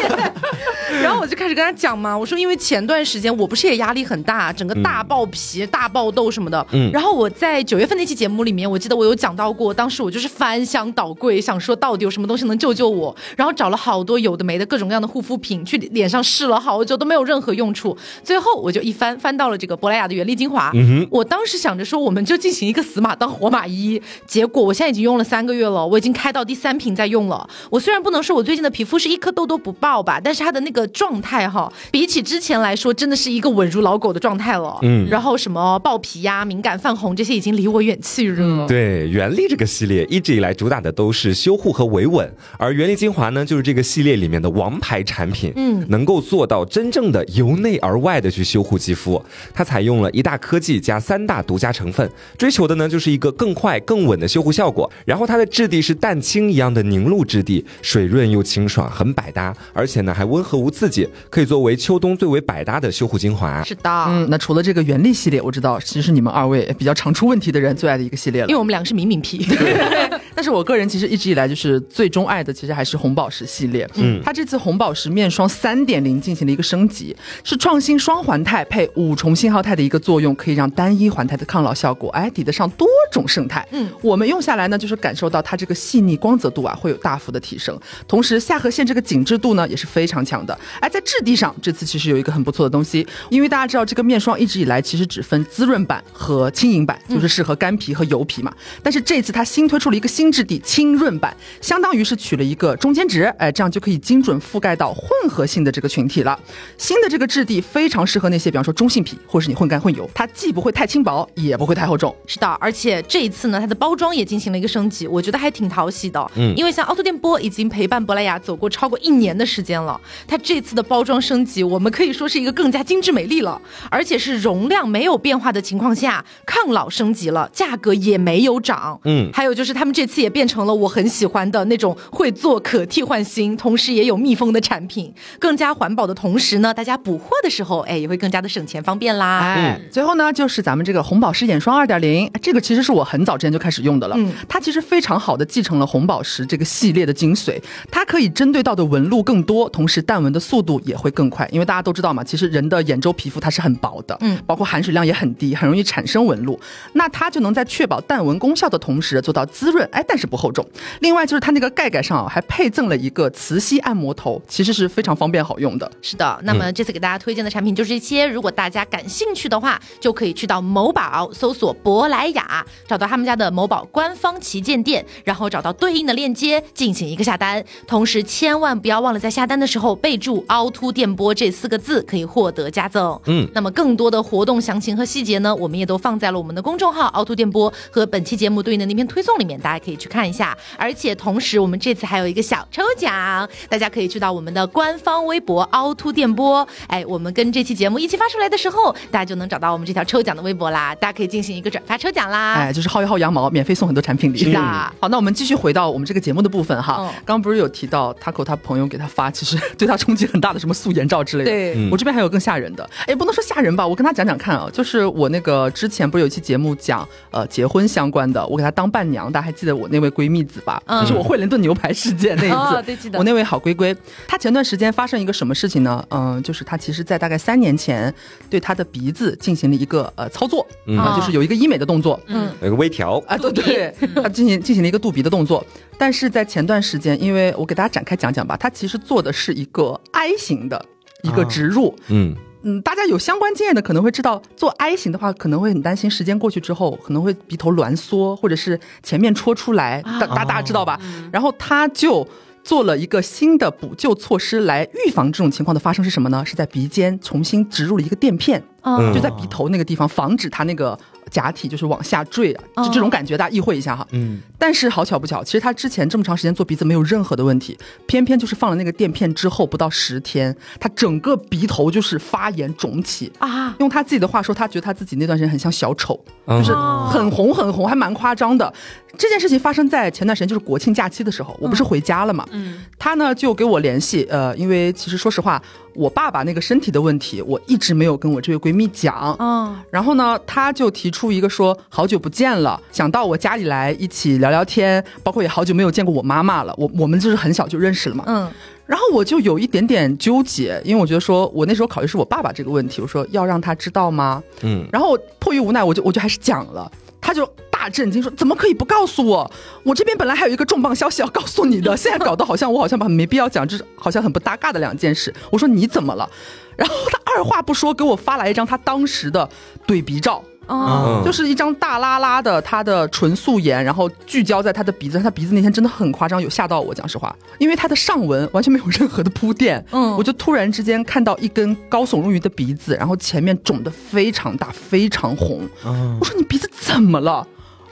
[1.03, 6.67] 然后我就开始跟他讲嘛，我说因为前段时间我不是也压力很大，整个大爆皮、大爆痘什么的。
[6.73, 17.97] 嗯然后我在九月份那期节目里面，我记得我有讲到过，当时我就是翻箱倒柜，想说到底有什么东西能救救我，然后找了好多有的没的各种各样的护肤品，去脸上试了好久都没有任何用处。
[18.23, 20.71] 最后我就一翻翻到了这个珀莱雅的原力精华。
[20.75, 24.01] 嗯哼我当时想着说，我们就进行一个死马当活马医。
[24.27, 27.49] 结果我现在已经用了三个月了，我已经开到第三瓶在用了。
[27.71, 34.79] 我虽然不能说我最近的皮肤是一颗痘都不爆吧，但是它的那个状态哈，比起之前来说，真的是一个稳如老狗的状态了。
[34.83, 38.67] 嗯然后什么爆皮呀、敏感、泛红这些已经离我远去了。
[38.67, 49.23] 对，原力这个系列一直以来主打的都是修护和维稳，而原力精华呢，就是这个系列里面的王牌产品，嗯能够做到真正的由内而外的去修护肌肤。
[49.53, 54.91] 它采用了一大科技加三大独家成分，追求的呢就是一个更快、更稳的修护效果。
[55.05, 63.63] 然后它的质地是蛋清一样的凝露质地，水润又清爽，很百搭，而且呢还温和无刺激，可以作为秋冬最为百搭的修护精华。
[63.63, 68.59] 是的，嗯，那除了这个原力系列，我知道其实是你们二位比较常出问题的人最爱的一个系列了因为。
[68.59, 69.47] 我们两个是敏敏皮。
[70.35, 73.89] 但是我个人其实一直以来就是最钟爱的，其实还是红宝石系列。
[73.95, 83.67] 嗯，它这次红宝石面霜三点零进行了一个升级，是创新双环肽配五重信号肽的一个作用，可以让单一环肽的抗老效果哎抵得上多种胜肽。
[83.73, 90.59] 嗯，我们用下来呢，就是感受到它这个细腻光泽度啊会有大幅的提升，同时下颌线这个紧致度呢也是非常强的。
[90.81, 98.53] 哎，在质地上这次其实有一个很不错的东西，因为大家知道这个面霜一直以来其实只分滋润版和轻盈版，就是适合干皮和油皮嘛。
[98.83, 106.37] 但是这次它新推出了一个新质地轻润版，相当于是取了一个中间值，哎，这样就可以精准覆盖到混合性的这个群体了。
[106.77, 112.13] 新的这个质地非常适合那些比方说中性皮，或是你混干混油，它既不会太轻薄，也不会太厚重。
[112.27, 116.29] 是的，而且这一次呢，它的包装也进行了一个升级，我觉得还挺讨喜的。
[116.35, 129.01] 嗯，因为像凹凸电波已经陪伴珀莱雅走过超过一年的时间了，它这次的包装升级，我们可以说是一个更加精致美丽了，而且是容量没有变化的情况下，抗老升级了，价格也没有涨。
[129.05, 139.41] 嗯还有就是他们这次也变成成了我很喜欢的那种会做可替换芯，同时也有密封的产品，更加环保的同时呢，大家补货的时候，哎，也会更加的省钱方便啦。
[139.41, 144.17] 哎，最后呢，就是咱们这个红宝石眼霜二点零，这个其实是我很早之前就开始用的了。
[144.17, 151.47] 嗯它其实非常好的继承了红宝石这个系列的精髓，它可以针对到的纹路更多，同时淡纹的速度也会更快。
[151.53, 156.59] 因为大家都知道嘛，其实人的眼周皮肤它是很薄的，嗯包括含水量也很低，很容易产生纹路。
[156.95, 160.65] 那它就能在确保淡纹功效的同时做到滋润，哎，但是不厚重。
[161.01, 165.91] 另外就是它那个盖盖上啊，还配赠了一个磁吸按摩头，其实是非常方便好用的。
[166.01, 168.27] 是的，那么这次给大家推荐的产品就是这些。
[168.27, 177.65] 如果大家感兴趣的话，就可以去到某宝搜索珀莱雅，找到他们家的某宝官方旗舰店，然后找到对应的链接进行一个下单。
[177.87, 183.19] 同时，千万不要忘了在下单的时候备注“凹凸电波”这四个字，可以获得加赠。
[183.27, 190.44] 嗯，那么更多的活动详情和细节呢，我们也都放在了我们的公众号“凹凸电波”和本期节目对应的那篇推送里面，大家可以去看一下。
[190.77, 202.55] 而且同时，我们这次还有一个小抽奖，大家可以去到我们的官方微博“凹凸电波”，哎，我们跟这期节目一起发出来的时候，大家就能找到我们这条抽奖的微博啦，大家可以进行一个转发抽奖啦。
[202.55, 204.39] 哎，就是薅一薅羊毛，免费送很多产品礼。
[204.39, 204.61] 是的
[205.01, 206.97] 好，那我们继续回到我们这个节目的部分哈。
[207.01, 211.51] 嗯刚刚不是有提到 Taco 他朋友给他发，其实对他冲击很大的什么素颜照之类的。
[211.51, 220.83] 对嗯我这边还有更吓人的，哎，不能说吓人吧，我跟他讲讲看啊，就是我那个之前不是有一期节目讲呃结婚相关的，我给他当伴娘，大家还记得我那位闺蜜子吧？
[220.87, 222.55] 嗯就是我惠灵顿牛排事件那一次。
[222.77, 223.95] 哦对记得我那位好龟龟，
[224.27, 226.05] 她前段时间发生一个什么事情呢？
[226.11, 228.13] 嗯、就是她其实，在大概三年前，
[228.51, 232.19] 对她的鼻子进行了一个呃操作，嗯啊、就是有一个医美的动作。
[232.27, 235.65] 嗯有个微调，啊，对对，他进行进行了一个杜鼻的动作，
[235.99, 240.83] 但是在前段时间，因为我给大家展开讲讲吧，他其实做的是一个 I 型的
[241.23, 241.95] 一个植入。
[242.09, 250.99] 嗯，嗯，大家有相关经验的可能会知道，做 I 型的话，可能会很担心时间过去之后可能会鼻头挛缩，或者是前面戳出来，大大大家知道吧？
[251.31, 252.27] 然后他就。
[252.65, 256.43] 做了一个新的补救措施来预防这种情况的发生是什么呢？
[256.47, 260.99] 是在鼻尖重新植入了一个垫片，嗯就在鼻头那个地方，防止它那个
[261.35, 264.07] 假体就是往下坠啊，就这种感觉，大家意会一下哈。
[264.13, 273.33] 嗯，但是好巧不巧，其实他之前这么长时间做鼻子没有任何的问题，偏偏就是放了那个垫片之后不到十天，他整个鼻头就是发炎肿起。
[273.41, 276.63] 啊，用他自己的话说，他觉得他自己那段时间很像小丑，嗯。
[276.63, 276.73] 就是
[277.11, 278.73] 很红很红，还蛮夸张的。
[279.17, 285.63] 这件事情发生在前段时间，就是国庆假期的时候，我不是回家了嘛，嗯，他呢就给我联系，呃，因为其实说实话，
[285.95, 298.25] 我爸爸那个身体的问题，我一直没有跟我这位闺蜜讲，嗯然后呢，他就提出一个说，好久不见了，想到我家里来一起聊聊天，包括也好久没有见过我妈妈了，我我们就是很小就认识了嘛。
[298.27, 298.51] 嗯
[298.87, 304.43] 然后我就有一点点纠结，因为我觉得说我那时候考虑是我爸爸这个问题，我说要让他知道吗？
[304.61, 306.93] 嗯，然后迫于无奈，我就我就还是讲了。
[307.19, 309.51] 他就大震惊说：“怎么可以不告诉我？
[309.85, 316.29] 我这边本来还有一个重磅消息要告诉你的，现在搞得好像我好像把没必要讲，这是好像很不搭嘎的两件事。”我说：“你怎么了？”
[316.77, 319.49] 然后他二话不说给我发来一张他当时的
[319.87, 320.45] 对比照。
[320.67, 326.95] 哦，嗯就是一张大拉拉的他的纯素颜，然后聚焦在他的鼻子，他鼻子那天真的很夸张，有吓到我。
[326.95, 335.69] 讲实话，因为他的上文完全没有任何的铺垫，嗯我就突然之间看到一根高耸入云的鼻子，然后前面肿得非常大，非常红。
[335.85, 337.47] 我说你鼻子怎么了？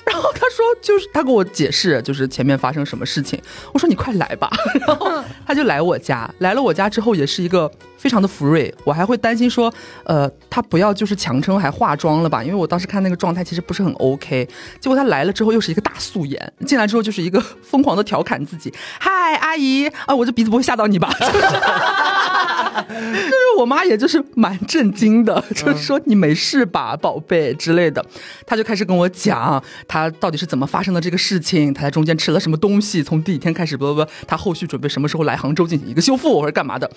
[0.04, 3.40] 然后他说，就是他给我解释，就是前面发生什么事情。
[3.72, 4.50] 我说你快来吧，
[4.86, 9.72] 然后他就来我家，来了我家之后也是一个非常的福瑞，我还会担心说，
[10.04, 14.48] 呃，他不要就是强撑还化妆了吧，因为我当时看那个状态其实不是很 OK。
[14.80, 21.10] 结果他来了之后又是一个大素颜，进来之后就是一个 疯狂的调侃自己，嗨阿姨啊，我这鼻子不会吓到你吧？
[22.88, 28.04] 是我妈，也就是蛮震惊的，就是说你没事吧，宝贝之类的。
[28.46, 36.90] 她就开始跟我讲，她到底是怎么发生的这个事情，她在中间吃了什么东西，从第几天开始，不不不，她后续准备什么时候来杭州进行一个修复或者干嘛的。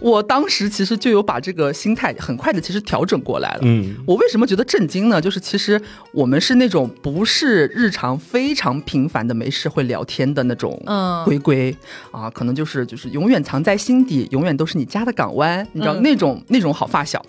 [0.00, 3.60] 我当时其实就有把这个心态很快的其实调整过来了。
[3.62, 5.18] 嗯，我为什么觉得震惊呢？
[5.20, 5.80] 就是其实
[6.12, 11.74] 我们是那种不是日常非常频繁的没事会聊天的那种嗯龟龟
[12.10, 17.20] 啊，可能就是就是永远藏在心底，永远都是你家的港湾，你知道、嗯那种那种好发小。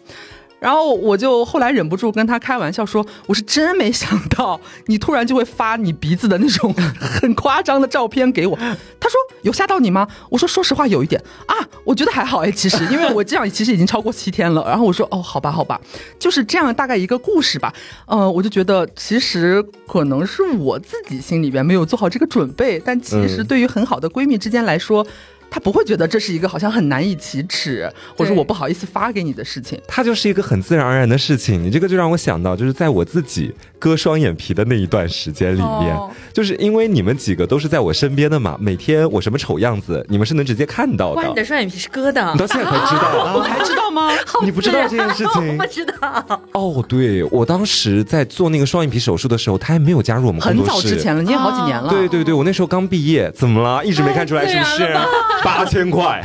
[0.60, 8.56] 然后我就后来忍不住跟他开玩笑说：“我是真没想到你突然就会发你鼻子的那种很夸张的照片给我。”
[9.00, 15.80] 他说：“有吓到你吗？”我说：“说实话，有一点啊，我觉得还好哎，其实因为我这样其实已经超过七天了。”然后我说：“哦，好吧，好吧，
[16.18, 17.72] 就是这样大概一个故事吧。”
[18.08, 25.06] 呃，我就觉得其实可能是我自己心里边没有做好这个准备，但其实嗯对于很好的闺蜜之间来说。
[25.50, 29.80] 他不会觉得这是一个好像很难以启齿，或者对我不好意思发给你的事情。
[29.88, 31.64] 它就是一个很自然而然的事情。
[31.64, 41.44] 你这个就让我想到，就是在我自己割双眼皮的那一段时间里面，哦就是因为你们几个都是在我身边的嘛，每天我什么丑样子，你们是能直接看到哇，你的。
[41.48, 44.12] 双眼皮是割的你，到现在才知道， 我还知道吗？
[44.44, 46.42] 你不知道这件事情 我不知道。
[46.52, 46.84] 哦？
[46.90, 50.90] 对，我当时在做那个双眼皮手术的时候，他还没有加入我们工很作室。
[50.90, 51.90] 早之前了，你也好几年了。
[51.90, 53.84] 对对对，我那时候刚毕业，怎么了？
[53.86, 54.94] 一直没看出来是不是？
[55.44, 56.22] 八千块。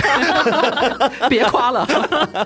[1.28, 1.86] 别夸了。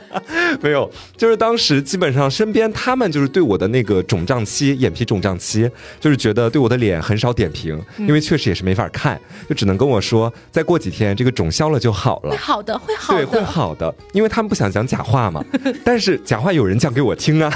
[0.60, 12.36] 没有，就是当时基本上身边他们就是对我的那个肿胀期，眼皮肿胀期，就是觉得对我的脸很少点评，因为确实也是没法看，就只能跟我说，再过几天这个肿消了就好了会。
[12.36, 13.42] 好的，会好对，会。
[13.42, 15.42] 好的，因为他们不想讲假话嘛。
[15.84, 17.50] 但是假话有人讲给我听啊。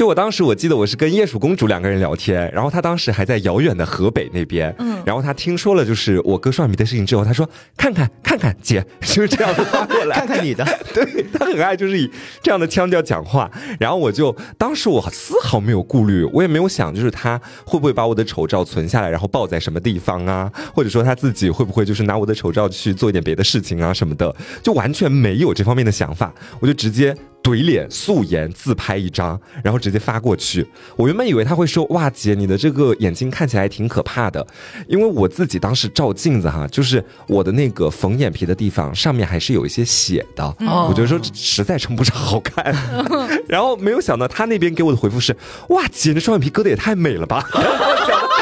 [0.00, 9.62] 就我当时，我记得我是跟鼹鼠公主两个人聊天，然后她当时还在遥远的河北那边，嗯，然后她听说了就是我割双眼皮的事情之后，她说看看看看姐，就是这样子？
[9.64, 12.10] 发过来，看看你的， 对她很爱就是以
[12.42, 27.14] 这样的腔调讲话，然后我就当时我丝毫没有顾虑，我也没有想就是她会不会把我的丑照存下来，然后抱在什么地方啊，或者说她自己会不会就是拿我的丑照去做一点别的事情啊什么的，就完全没有这方面的想法，我就直接。
[27.42, 30.66] 怼脸素颜自拍一张，然后直接发过去。
[30.96, 34.46] 我原本以为他会说：“哇，姐，你的这个眼睛看起来挺可怕的。”
[34.88, 42.64] 因为我自己当时照镜子哈，就是我的那个缝眼皮的地方上面还是有一些血的，哦我觉得说实在称不上好看。
[43.48, 45.34] 然后没有想到他那边给我的回复是
[45.70, 47.44] ：“哇，姐，你双眼皮割的也太美了吧！”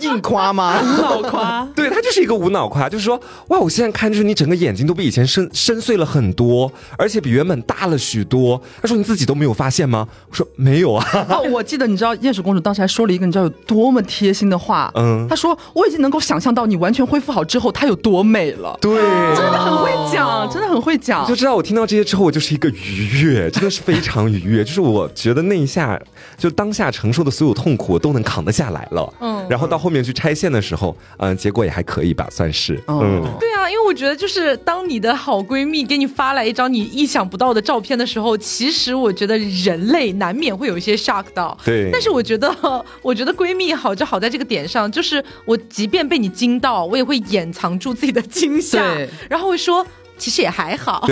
[0.00, 0.80] 硬夸吗？
[0.82, 1.68] 无 脑夸。
[1.74, 8.60] 对他就是一个无脑夸，就是说，哇，我现在看就是你整个眼睛都比以前深深邃了很多，而且比原本大了许多。
[8.80, 10.06] 他说你自己都没有发现吗？
[10.30, 11.26] 我说没有啊。
[11.28, 18.96] 哦， 我记得你知道鼹鼠公主当时还说了一个你知道有多么贴心的话，嗯她说我已经能够想象到你完全恢复好之后她有多美了，对，
[19.34, 21.40] 真的很会讲，真的很会讲你就。
[21.40, 24.62] 知道我听到这些之后，我就是一个愉悦，真的是非常愉悦。
[24.62, 25.98] 就是我觉得那一下，
[26.36, 29.10] 就当下承受的所有痛苦，我都能扛得下来了。
[29.20, 32.74] 嗯，然后到后面去拆线的时候，嗯、结果也还可以吧，算是。
[32.86, 41.56] 哦嗯，对啊，因为我觉得就是当你的好闺蜜给你发来一张你意想不到的照片的时候，其实我觉得人类难免会有一些 shock 到。
[41.64, 42.54] 对但是我觉得，
[43.02, 51.06] 我觉得闺蜜好就好在这个点上，就是我即便被你惊到，我也会掩藏住自己的惊吓对，然后会说其实也还好。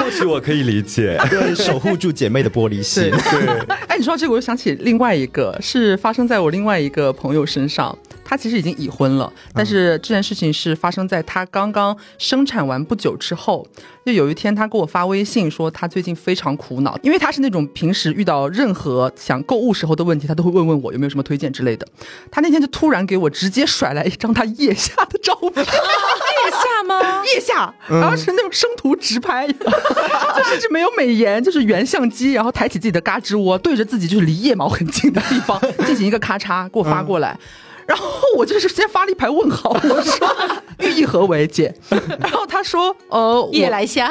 [0.00, 1.18] 或许我可以理解。
[1.30, 3.48] 对，守护住姐妹的玻璃心对。
[3.88, 7.96] 哎，你说到这个，我又想起另外一个，是发生在我另外一个朋友身上。
[8.22, 13.66] 他其实已经已婚了，但是这件事情是发生在他刚刚生产完不久之后。
[14.06, 21.84] 就有一天，他给我发微信说，他最近非常苦恼，因为他是那种平时遇到任何想购物时候的问题，他都会问问我有没有什么推荐之类的。
[22.30, 25.64] 他那天就突然给我直接甩来一张他腋下的照片，腋
[26.50, 27.22] 下吗？
[27.34, 37.38] 腋下，然后是那种生图直拍， 就是没有美颜，就是原相机，然后抬起自己的嘎吱窝，对着自己就是离腋毛很近的地方进行一个咔嚓给我发过来。
[37.86, 40.36] 然后我就是先发了一排问号，我说
[40.78, 41.74] 寓意何为，姐？
[42.20, 44.08] 然后他说，呃，夜来香，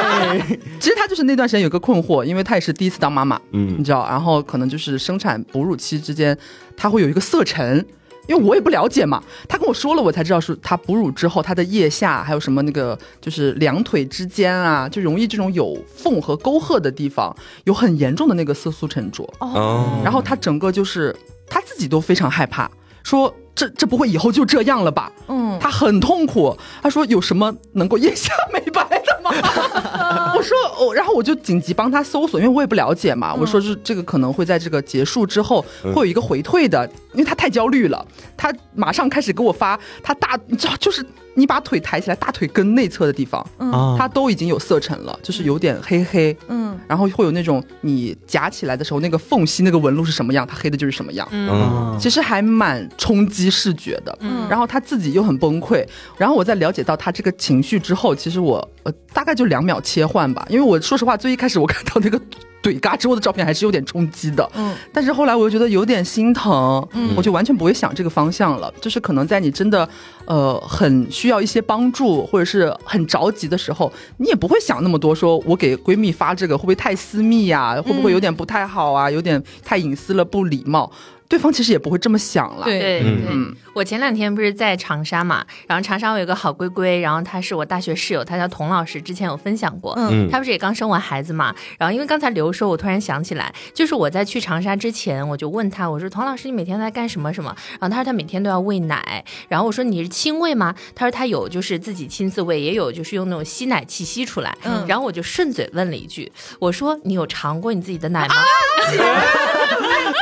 [0.80, 6.34] 其实他就是那段时间有个困惑，因为他也是第一次当妈妈，嗯你知道，然后可能就是生产哺乳期之间，
[6.78, 7.84] 他会有一个色沉。
[8.26, 17.34] 因为我也不了解嘛，他跟我说了，我才知道是他哺乳之后，他的腋下还有什么那个就是两腿之间啊，就容易这种有缝和沟壑的地方
[17.64, 19.22] 有很严重的那个色素沉着。
[19.40, 21.14] 哦，然后他整个就是
[21.48, 22.70] 他自己都非常害怕，
[23.02, 25.12] 说这这不会以后就这样了吧？
[25.28, 29.30] 嗯，他很痛苦，他说有什么能够腋下美白的吗？
[30.36, 33.34] 我说哦，然后我就紧急帮他搜索，因为我也不了解嘛。
[33.34, 38.06] 我说是这个可能会在这个结束之后会有一个回退的，因为他太焦虑了，
[38.36, 51.26] 他马上开始给我发他大，你知道就是你把腿抬起来，大腿根内侧的地方，嗯，它都已经有色沉了，就是有点黑黑，嗯，然后会有那种你夹起来的时候那个缝隙那个纹路是什么样，它黑的就是什么样。
[51.32, 54.46] 嗯，其实还蛮冲击视觉的，嗯。
[54.48, 55.84] 然后他自己又很崩溃，
[56.18, 62.20] 然后我在了解到他这个情绪之后，其实我呃大概就两秒切换吧，因为我说实话，最一开始我看到那个
[62.64, 67.12] 怼嘎之后的照片还是有点冲击的，嗯，但是后来我又觉得有点心疼，嗯。
[67.14, 69.86] 我就完全不会想这个方向了，就是可能在你真的
[70.24, 80.90] 呃很需要一些帮助或者是很着急的时候，你也不会想那么多，说我给闺蜜发这个会不会太私密呀、会不会有点不太好啊，有点太隐私了不礼貌。
[81.28, 82.64] 对方其实也不会这么想了。
[82.64, 89.92] 对对嗯我前两天不是在长沙嘛，然后长沙我有个好龟龟，然后他是我大学室友，他叫童老师，之前有分享过。
[89.96, 91.52] 嗯嗯他不是也刚生完孩子嘛？
[91.76, 97.52] 然后因为刚才刘说，我突然想起来，就是我在去长沙之前，我就问他，我说童老师，你每天在干什么什么？
[97.80, 99.24] 然后他说他每天都要喂奶。
[99.48, 100.72] 然后我说你是亲喂吗？
[100.94, 104.56] 他说他有就是自己亲自喂，也有就是用那种吸奶器吸出来。
[104.62, 108.34] 嗯然后我就顺嘴问了一句，我说你有尝过你自己的奶吗？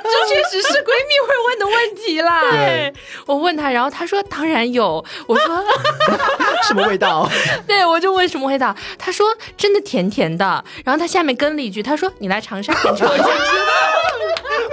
[0.03, 2.41] 这确实是闺蜜会问的问题啦。
[2.51, 2.93] 对，
[3.27, 5.05] 我问她，然后她说当然有。
[5.27, 5.65] 我说
[6.67, 7.29] 什么味道？
[7.67, 10.65] 对，我就问什么味道，她说真的甜甜的。
[10.85, 13.25] 然后她下面跟了一句，她说你来长沙感受一下。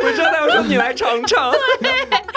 [0.01, 2.29] 我知道他要说你来尝尝， 他说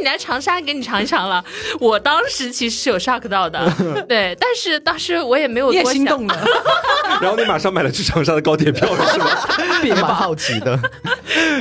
[0.00, 1.44] 你来长沙给你尝一尝了。
[1.80, 3.70] 我当时其实是有 shock 到的，
[4.08, 5.92] 对，但是当时我也没有多想。
[5.92, 6.46] 心动了，
[7.20, 9.26] 然后你马上买了去长沙的高铁票是吗？
[9.82, 10.78] 别蛮好奇的。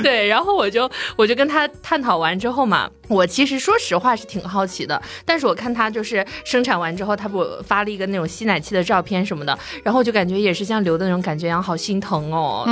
[0.04, 12.64] 对，然后我就我就跟他探讨完之后嘛，我其实说实话是挺好奇的，但是我看他就是生产完之后，他不发了一个那种吸奶器的照片什么的，然后我就感觉也是像流的那种感觉一样，好心疼哦。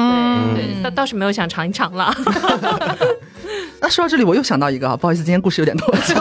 [0.56, 2.14] 对对，倒倒是没有想尝一尝了。
[3.86, 6.16] 那说到这里，我又想到一个啊，不好意思，今天故事有点多， 就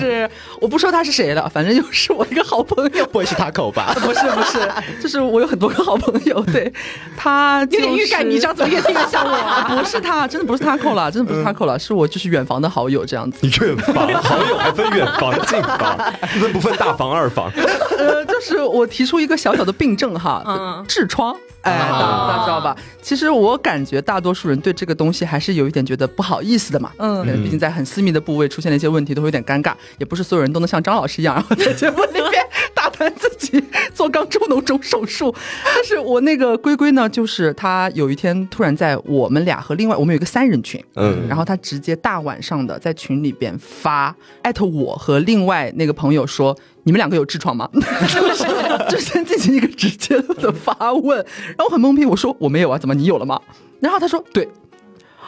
[0.00, 0.26] 是
[0.58, 3.04] 我不说他是谁了，反正又是我一个好朋友。
[3.08, 3.92] 不会是他口吧？
[4.00, 4.58] 不是不是，
[5.02, 6.72] 就是我有很多个好朋友，对
[7.18, 9.70] 他、就是、有点欲盖弥彰怎么越听越像我啊？
[9.78, 13.36] 不是他，真的不是他扣了，真的不是他扣了，是我就是远房的好友这样子。
[13.42, 15.98] 你远房好友还分远房近房，
[16.40, 17.52] 分不分大房二房？
[17.98, 21.36] 呃，就是我提出一个小小的病症哈，嗯痔疮。
[21.62, 22.76] 哎，大哦大家知道吧？
[23.02, 26.90] 其实我感觉大多数人对这个东西还是有一点觉得不好意思的嘛。
[26.98, 29.74] 嗯对毕竟在很私密的部位出现了一些问题，都会有点尴尬。
[29.98, 32.42] 也不是所有人都能像张老师一样，然后在节目里面
[32.74, 33.62] 大谈自己
[33.94, 35.34] 做肛周脓肿手术。
[35.64, 46.56] 但是我那个龟龟呢，就是他有一天突然在我们俩和另外我们有一个三人群，嗯然后他直接大晚上的在群里边发艾特我和另外那个朋友说。
[46.84, 47.68] 你们两个有痔疮吗？
[47.74, 48.44] 就是
[48.88, 51.16] 就先进行一个直接的发问，
[51.48, 53.40] 然后我很懵逼，我说我没有啊，怎么你有了吗？
[53.80, 54.48] 然后他说对，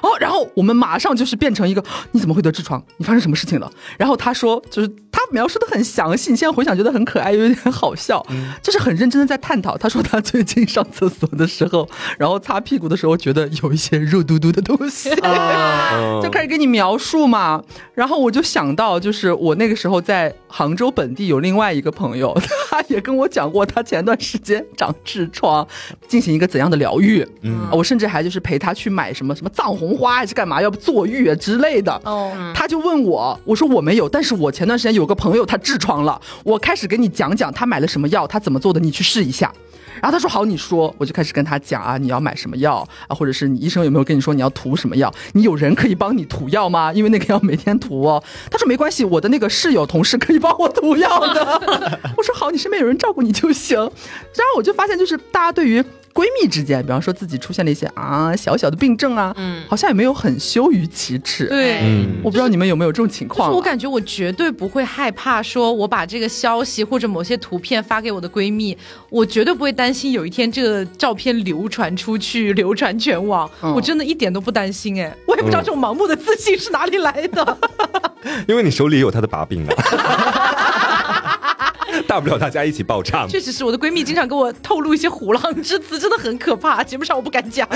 [0.02, 2.82] 哦，然后我们马上就是变成一个你怎么会得痔疮？
[2.98, 3.70] 你发生什么事情了？
[3.98, 8.24] 然后他说就是他描述的很详细，你现在回想觉得很可爱，又有点好笑，
[8.62, 9.76] 就是很认真的在探讨。
[9.78, 11.88] 他说他最近上厕所的时候，
[12.18, 15.10] 然后擦屁股的时候觉得有一些肉嘟嘟的东西。
[16.22, 17.62] 就开始给你描述嘛，
[17.94, 22.36] 然后我就想到，就是我那个时候在杭州本地有另外一个朋友，
[22.70, 25.66] 他也跟我讲过，他前段时间长痔疮，
[26.08, 27.26] 进行一个怎样的疗愈。
[27.42, 31.92] 嗯，我甚至还就是陪他去买什么什么藏红花还是干嘛，要不坐浴啊之类的。
[32.04, 39.52] 哦，他就问我，我说我没有，但是我前段时间有个朋友他痔疮了，我开始给你讲讲他买了什么药，他怎么做的，你去试一下。
[40.00, 45.12] 然后他说好，你说，我就开始跟他讲啊，你要买什么药啊，或者是你医生有没有跟你说你要涂什么药？
[45.34, 46.92] 你有人可以帮你涂药吗？
[46.92, 48.20] 因为那个药每天涂哦。
[48.50, 52.00] 他说没关系，我的那个室友同事可以帮我涂药的。
[52.16, 53.78] 我说好，你身边有人照顾你就行。
[53.78, 61.46] 然后我就发现，就是大家对于闺蜜之间，比方说自己出现了一些啊小小的病症啊，嗯好像也没有很羞于启齿。
[61.46, 61.80] 对。
[61.82, 63.50] 嗯我不知道你们有没有这种情况、啊。
[63.50, 68.76] 就是我感觉我绝对不会害怕，说我把这个消息或者某些图片发给我的闺蜜，
[69.08, 73.50] 我绝对不会担心有一天这个照片流传出去，流传全网。
[73.62, 77.58] 嗯我真的一点都不担心，哎，我也不知道这种盲目的自信是哪里来的。
[78.46, 79.74] 因为你手里有他的把柄啊，
[82.12, 83.26] 大不了大家一起爆炸嘛。
[83.26, 87.66] 确实是我的闺蜜经常跟我透露一些虎狼之词，真的很可怕，节目上我不敢讲。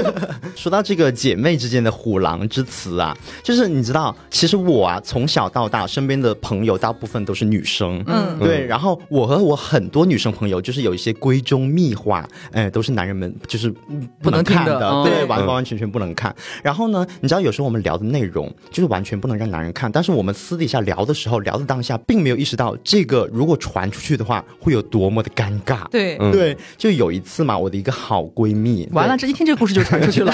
[0.56, 16.34] 说到这个姐妹之间的虎狼之词啊，就是你知道，其实我啊从小到大身边的朋友大部分都是女生，嗯对，然后我和我很多女生朋友就是有一些闺中密话，哎，都是男人们就是嗯不能看的，的哦对，完嗯完完全全不能看。
[16.62, 25.88] 然后呢，你知道有时候我们聊的内容就是完全不能让男人看，但是我们私底下聊的时候，聊的当下并没有意识到这个如果传出去的话会有多么的尴尬。
[25.90, 30.32] 对，嗯对，就有一次嘛，我的一个好闺蜜，完了，这一听这个故事就传出去了。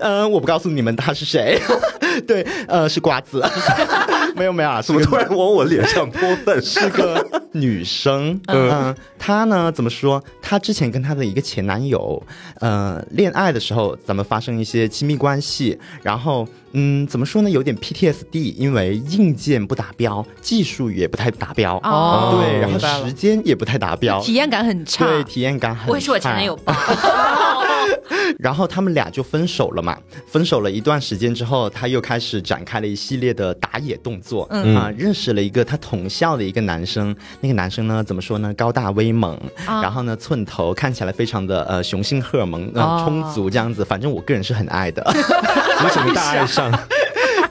[0.00, 1.60] 嗯， 我不告诉你们她是谁，
[2.26, 3.44] 对，呃，是瓜子，
[4.36, 6.60] 没有没有啊，怎么突然往我脸上泼粪？
[6.62, 10.22] 是个女生，嗯、她呢怎么说？
[10.42, 12.22] 她之前跟她的一个前男友，
[12.60, 16.46] 呃，恋爱的时候，咱们发生一些亲密关系，然后。
[16.72, 17.48] 嗯，怎么说呢？
[17.48, 25.04] 有点 PTSD，因为硬件不达标，技术也不太达标，哦对，然后时间也不太达标，体验感很差。
[25.04, 25.86] 对，体验感很差。
[25.86, 26.76] 不会是我前男友吧？
[28.38, 29.96] 然后他们俩就分手了嘛。
[30.26, 34.46] 分手了一段时间之后，他又开始展开了一系列的打野动作。
[34.50, 37.14] 嗯啊，认识了一个他同校的一个男生。
[37.40, 38.52] 那个男生呢，怎么说呢？
[38.54, 39.34] 高大威猛，
[39.66, 43.84] 啊然后呢，寸头，看起来非常的呃雄性荷尔蒙呃、哦充足，这样子。
[43.84, 45.02] 反正我个人是很爱的。
[45.84, 46.70] 为什么大爱上？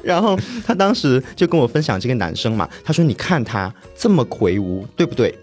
[0.08, 5.38] 然后他当时就跟我分享这个男生嘛，他说：“你看他这么魁梧，对不对？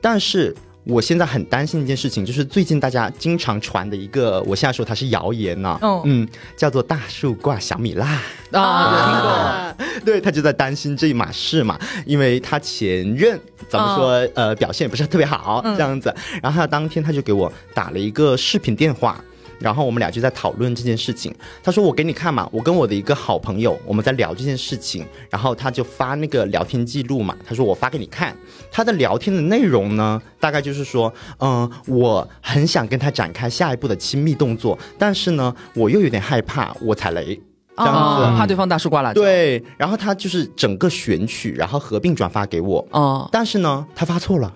[0.00, 0.54] 但是。”
[0.84, 8.22] 我现在很担心一件事情，就是最近大家经常传的一个，我现在说它是谣言呢、嗯嗯，叫做大树挂小米辣。
[8.52, 10.02] 啊， 听过。
[10.06, 19.22] 对他就在担心这一码事嘛，因为他前任怎么说、呃表现也不是特别好、这样子，然后他当天他就给我打了一个视频电话。
[19.58, 21.34] 然后我们俩就在讨论这件事情。
[21.62, 25.04] 他说：“我给你看嘛，我跟我的一个好朋友，我们在聊这件事情。
[25.30, 27.36] 然后他就发那个聊天记录嘛。
[27.46, 28.36] 他说我发给你看。
[28.70, 37.40] 他的聊天的内容呢，大概就是说，嗯、我很想跟他展开下一步的亲密动作，但是呢，我又有点害怕我踩雷，
[37.76, 38.24] 这样子。
[38.24, 44.52] 哦，怕对方大树刮辣椒。，对，然后他就是整个选取，然后合并转发给我，哦，但是呢，他发错了啊，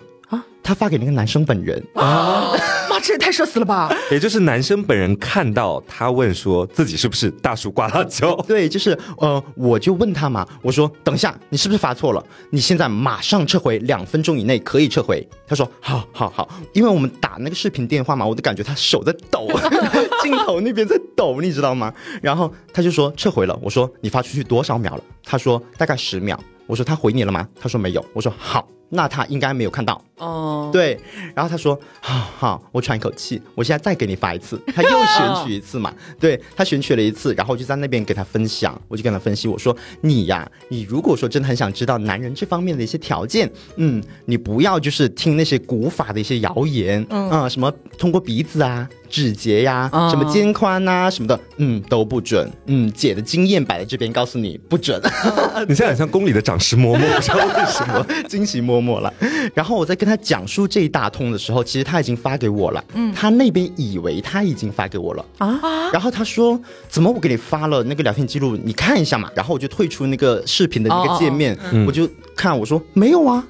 [0.63, 2.53] 他发给那个男生本人啊，
[2.89, 3.93] 妈，这也太社死了吧！
[4.09, 12.25] 也就是男生本人看到他问说自己是不是大叔刮辣椒， 对，就是呃，我就问他嘛，我说等一下，你是不是发错了？
[12.49, 15.27] 你现在马上撤回，两分钟以内可以撤回。
[15.45, 19.47] 他说好，好，好，因为我们打那个视频电话嘛，我都感觉他手在抖，
[20.23, 21.93] 镜头那边在抖，你知道吗？
[22.21, 25.03] 然后他就说撤回了，我说你发出去多少秒了？
[25.23, 26.39] 他说大概十秒。
[26.65, 27.45] 我说他回你了吗？
[27.59, 28.03] 他说没有。
[28.13, 30.01] 我说好，那他应该没有看到。
[30.23, 30.99] 哦，对，
[31.35, 52.49] 然后他说：“好好，我喘一口气，我现在再给你发一次。”他又选取一次嘛，对他选取了一次，然后我就在那边给他分享，我就跟他分析，我说：“你呀，你如果说真的很想知道男人这方面的一些条件，嗯，你不要就是听那些古法的一些谣言，嗯啊、什么通过鼻子啊、指节呀、嗯什么肩宽呐、什么的，嗯，都不准。
[52.67, 55.01] 嗯，姐的经验摆在这边，告诉你不准。
[55.67, 58.05] 你现在很像宫里的掌事嬷嬷，不知道为什么。
[58.29, 59.13] 惊喜嬷嬷了。
[59.53, 62.83] 然后我在跟他讲述这一大通的时候，其实他已经发给我了。
[62.93, 65.59] 嗯，他那边以为他已经发给我了啊。
[65.91, 66.59] 然后他说
[66.89, 71.57] ：“怎么我给你发了那个聊天记录，你看一下嘛。”然后我就退出那个视频的那个界面，
[71.87, 73.43] 我就看我说没有啊。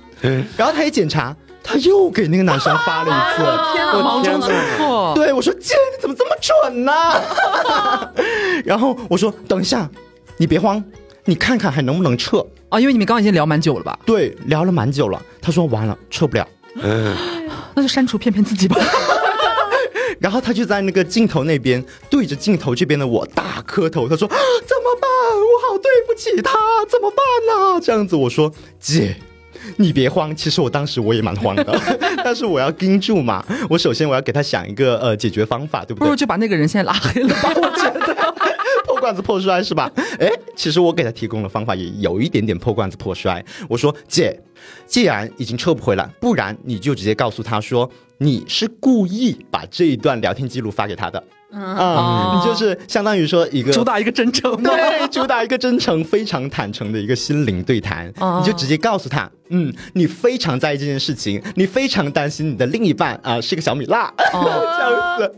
[0.57, 3.43] 然后他一检查，他又给那个男生发了一次。
[3.73, 4.47] 天哪，我忙中出
[4.77, 5.13] 错。
[5.15, 6.91] 对，我说姐，你怎么这么准呢、
[8.63, 9.89] 然后我说等一下，
[10.37, 10.83] 你别慌，
[11.25, 12.45] 你看看还能不能撤。
[12.69, 13.97] 啊，因为你们刚刚已经聊蛮久了吧？
[14.05, 15.21] 对，聊了蛮久了。
[15.41, 16.47] 他说完了，撤不了。
[16.81, 17.15] 嗯
[17.75, 18.75] 那就删除骗骗自己吧。
[20.19, 25.09] 然后他就在那个镜头那边对着镜头这边的我大磕头，他说啊怎么办？
[25.09, 26.51] 我好对不起他，
[26.89, 27.17] 怎么办
[27.47, 29.15] 呢、这样子我说姐。
[29.77, 31.81] 你别慌，其实我当时我也蛮慌的，
[32.23, 33.45] 但是我要盯住嘛。
[33.69, 36.15] 我首先我要给他想一个呃解决方法，对不对不如？
[36.15, 37.53] 就把那个人现在拉黑了吧？
[37.55, 38.13] 我觉得。
[38.85, 39.91] 破罐子破摔是吧？
[40.19, 43.43] 哎，其实我给他提供的方法也有一点点破罐子破摔。
[43.67, 44.39] 我说姐，
[44.85, 47.89] 既然已经撤不回来，不然你就直接告诉他说
[48.19, 51.21] 你是故意把这一段聊天记录发给他的。
[51.53, 54.55] 啊、你就是相当于说一个主打一个真诚。
[54.63, 65.31] 对，主打一个真诚、非常坦诚的一个心灵对谈，哦你就直接告诉他，嗯，你非常在意这件事情，你非常担心你的另一半啊、是个小米辣， 这样子。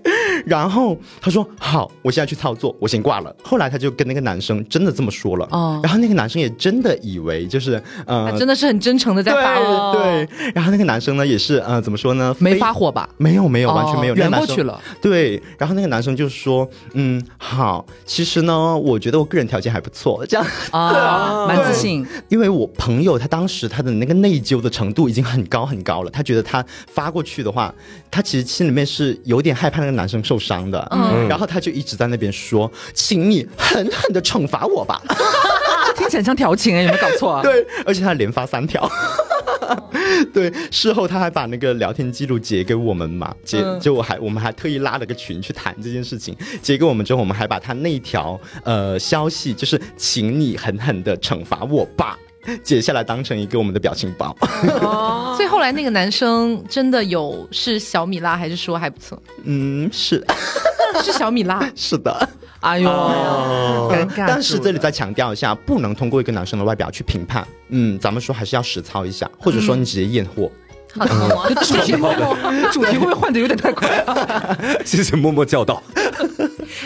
[0.45, 3.35] 然后他说好，我现在去操作，我先挂了。
[3.43, 9.55] 后来他就跟那个男生真的这么说了，哦然后那个男生也真的以为就是呃他真的是很真诚的在发。
[9.93, 13.09] 对对，然后那个男生呢也是呃怎么说呢，没发火吧？
[13.17, 14.81] 没有没有，完全没有，哦那个男生圆过去了。
[15.01, 22.05] 对，然后那个男生就说：“嗯，好，其实呢，我觉得我个人条件还不错，这样， 啊，蛮自信。
[22.29, 27.73] 因为我朋友他当时他的那个内疚的程度已经很高很高了，他觉得他发过去的话，
[28.11, 35.01] 他其实心里面是有点害怕那个男生受伤的，嗯，然后他就一直在那边说，请你狠狠的惩罚我吧，
[35.87, 37.41] 这 听起来像调情哎，有没有搞错啊？
[37.43, 38.87] 对，而且他连发三条。
[40.33, 52.17] 对，事后他还把那个聊天记录截给我们嘛，截就我还我们还特意拉了个群去谈这件事情，截给我们之后，我们还把他那一条呃消息，就是请你狠狠的惩罚我吧，
[52.63, 54.35] 截下来当成一个我们的表情包。
[55.35, 59.21] 所以后来那个男生真的有是小米辣，还是说还不错？
[59.43, 60.25] 嗯，是
[61.03, 61.69] 是小米辣。
[61.75, 62.29] 是的，
[62.61, 62.89] 哎呦，
[63.91, 64.25] 尴尬。
[64.27, 67.45] 但是这里再强调一下，不能通过一个男生的外表去评判。
[67.69, 70.49] 嗯，咱们说还是要实操一下，或者说你直接验货。
[70.97, 74.57] 好的，我主题会不会主题会不会换的有点太快啊？
[74.85, 75.83] 谢谢默默教导。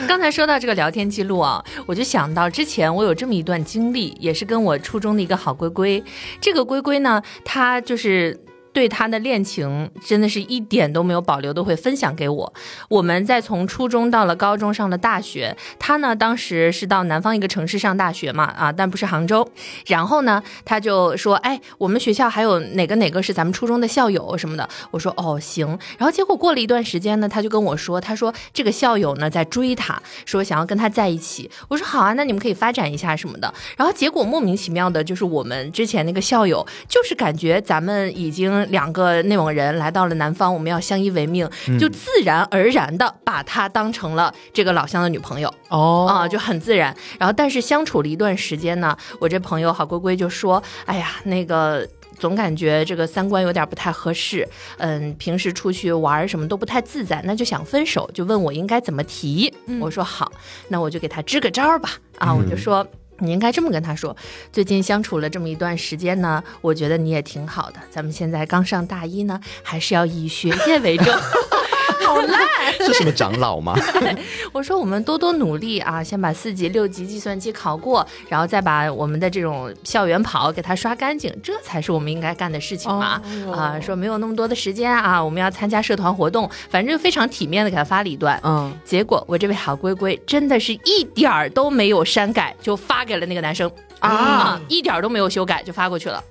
[0.08, 6.04] 刚才说到这个聊天记录啊，我就想到之前我有这么一段经历，也是跟我初中的一个好龟龟。
[6.42, 8.40] 这个龟龟呢，他就是。
[8.80, 12.54] 对他的恋情真的是一点都没有保留，都会分享给我。
[12.88, 19.46] 我们在从初中到了高中，上了大学，他呢当时是到南方一个城市上大学嘛，啊，但不是杭州。
[19.88, 24.70] 然后呢，他就说，哎，我们学校还有哪个哪个是咱们初中的校友什么的。
[24.92, 25.68] 我说，哦，行。
[25.98, 31.52] 然后结果过了一段时间呢，他就跟我说，他说这个校友呢在追他，说想要跟他在一起。
[31.68, 33.54] 我说好啊，那你们可以发展一下什么的。
[33.76, 41.50] 然后结果莫名其妙的，就是我们之前那个校友，就是感觉咱们已经两个内蒙人来到了南方，我们要相依为命，
[41.80, 45.54] 就自然而然的把她当成了这个老乡的女朋友。
[45.70, 46.96] 哦啊，就很自然。
[47.20, 51.88] 然后但是相处了一段时间呢，我这朋友郝龟龟就说，哎呀，那个。
[52.20, 54.46] 总感觉这个三观有点不太合适，
[54.78, 59.54] 嗯，平时出去玩什么都不太自在，那就想分手，就问我应该怎么提。
[59.80, 60.30] 我说好，
[60.68, 61.92] 那我就给他支个招儿吧。
[62.18, 62.86] 啊，我就说
[63.20, 64.16] 你应该这么跟他说，
[64.52, 71.06] 最近相处了这么一段时间呢，我觉得你也挺好的，咱们现在刚上大一呢，还是要以学业为重。
[72.10, 72.40] 好烂！
[72.84, 73.78] 是什么长老吗？
[74.52, 83.22] 我说我们多多努力啊，先把四级、六级计算机考过，然后再把我们的这种校园跑给他刷干净，这才是我们应该干的事情嘛！
[83.54, 88.40] 啊，说没有那么多的时间啊，我们要参加社团活动，反正就非常体面的给他发了一段。
[88.44, 96.24] 嗯，结果我这位好龟龟真的是一点儿都没有删改，就发给了那个男生啊，一点都没有修改就发过去了。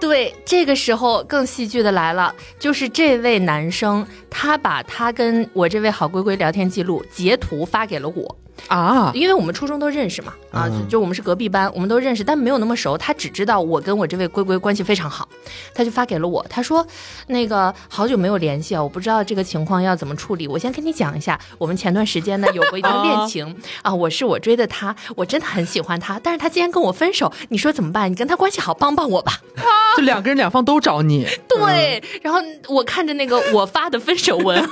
[0.00, 8.36] 对，这个时候更戏剧的来了，就是这位男生，他把他跟我这位好闺闺聊天记录截图发给了我。
[8.68, 12.96] 啊，因为我们初中都认识嘛，啊，就我们是隔壁班，我们都认识，但没有那么熟。
[12.96, 15.28] 他只知道我跟我这位龟龟关系非常好，
[15.74, 16.86] 他就发给了我，他说，
[17.28, 20.46] 那个好久没有联系啊，我不知道这个情况要怎么处理。
[20.46, 28.10] 我先跟你讲一下，我们前段时间呢有过一段恋情 啊，我是我追的他，我真的很喜欢他，但是他竟然跟我分手，你说怎么办？
[28.10, 29.40] 你跟他关系好，帮帮我吧。
[29.96, 34.62] 就两个人两方都找你，对，然后我看着那个我发的分手文。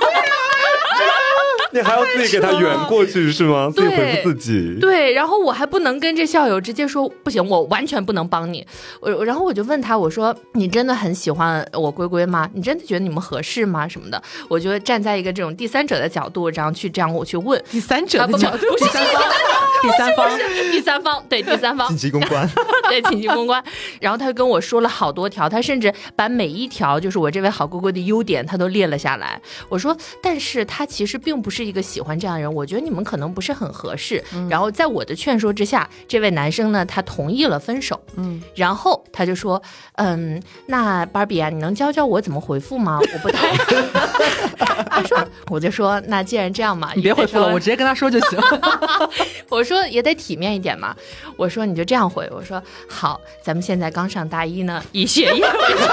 [1.73, 3.71] 你还要自己给他圆过去是吗？
[3.73, 4.79] 自己回复自己。
[4.79, 8.65] 对，然后我还不能跟这校友直接说不行，我完全不能帮你。
[8.99, 12.49] 我然后我就问他，我说你真的很喜欢我龟龟吗？
[12.53, 13.87] 你真的觉得你们合适吗？
[13.87, 14.19] 什么的？
[14.47, 19.23] 我就站在一个这种第三者的角度，然后去这样我去问第三者的角度，第三方，
[19.83, 20.39] 第三方，
[20.71, 22.49] 第三方，对第三方，紧急公关，
[22.89, 23.63] 对紧急公关。
[24.01, 29.39] 然后他就跟我说了好多条，他甚至把每一条就是我这位好龟龟的优点，他都列了下来。
[29.67, 31.58] 我说，但是他其实并不是。
[31.59, 34.23] 是一个喜欢这样的人，我觉得你们可能不是很合适。
[34.49, 37.99] 然后在我的劝说之下，这位男生呢，他同意了分手。
[38.15, 39.61] 嗯，然后他就说
[39.99, 42.97] ：“嗯，那芭比啊，你能教教我怎么回复吗？
[43.01, 43.53] 我不太……”
[44.89, 48.39] 他说：“我就说，那既然这样嘛， 你别回复了，我直接跟他说就行。
[49.49, 50.95] ”我说也得体面一点嘛。
[51.35, 52.25] 我说你就这样回。
[52.31, 55.89] 我说好，咱们现在刚上大一呢，以学业为重。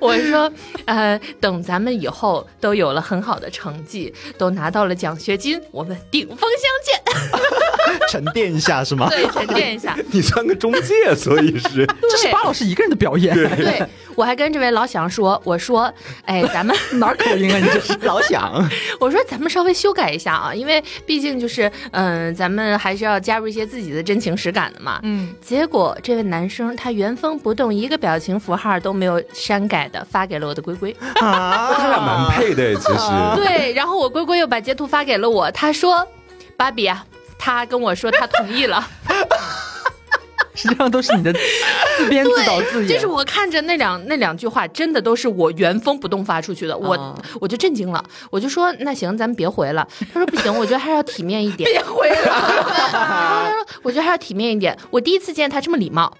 [0.00, 0.50] 我说，
[0.86, 9.08] 呃，等咱们以后都有了很好的成绩，都拿到了奖学金，我们顶峰相见， 沉淀一下是吗？
[9.12, 9.96] 对，沉淀一下。
[10.10, 13.34] 你算个中介，所以是这是巴老师一个人的表演。
[13.34, 15.92] 对，我还跟这位老想说，我说，
[16.24, 17.58] 哎，咱们哪儿口音啊？
[17.58, 18.68] 你这是老想。
[18.98, 24.98] 我说咱们稍微修改一下啊，因为毕竟就是，嗯，咱们还是要加入一些自己的真情实感的嘛。
[25.02, 25.34] 嗯。
[25.40, 29.89] 结果这位男生他原封不动，一个表情符号都没有删改。
[29.90, 33.08] 的发给了我的龟龟啊，他俩蛮配的其实。
[33.36, 36.06] 对，然后我龟龟又把截图发给了我，他说
[36.56, 37.04] ：“芭比啊，
[37.38, 38.86] 他跟我说他同意了。
[40.52, 41.32] ”实际上都是你的
[41.96, 42.88] 自编自导自演。
[42.88, 51.68] 就是我看着那两那两句话，真的都是我原封不动发出去的，我我就震惊了，我就说：“那行，咱们别回了。”他说：“不行，我觉得还是要体面一点。
[51.70, 52.34] ”别回了。
[52.92, 56.14] 他说：“我觉得还要体面一点。”我第一次见他这么礼貌。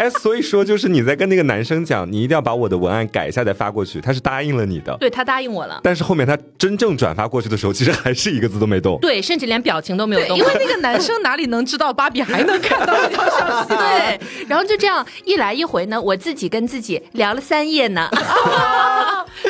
[0.00, 4.96] 哎，所以说就是你在跟那个男生讲，你一定要把我的文案改一下再发过去，他是答应了你的。
[4.98, 8.98] 对他答应我了，但是后面他真正转发过去的时候，其实还是一个字都没动。
[9.02, 10.38] 对，甚至连表情都没有动。
[10.38, 13.68] 因为那个男生哪里能知道芭比还能看到这条消息？
[13.76, 18.08] 对，然后就这样一来一回呢，我自己跟自己聊了三页呢。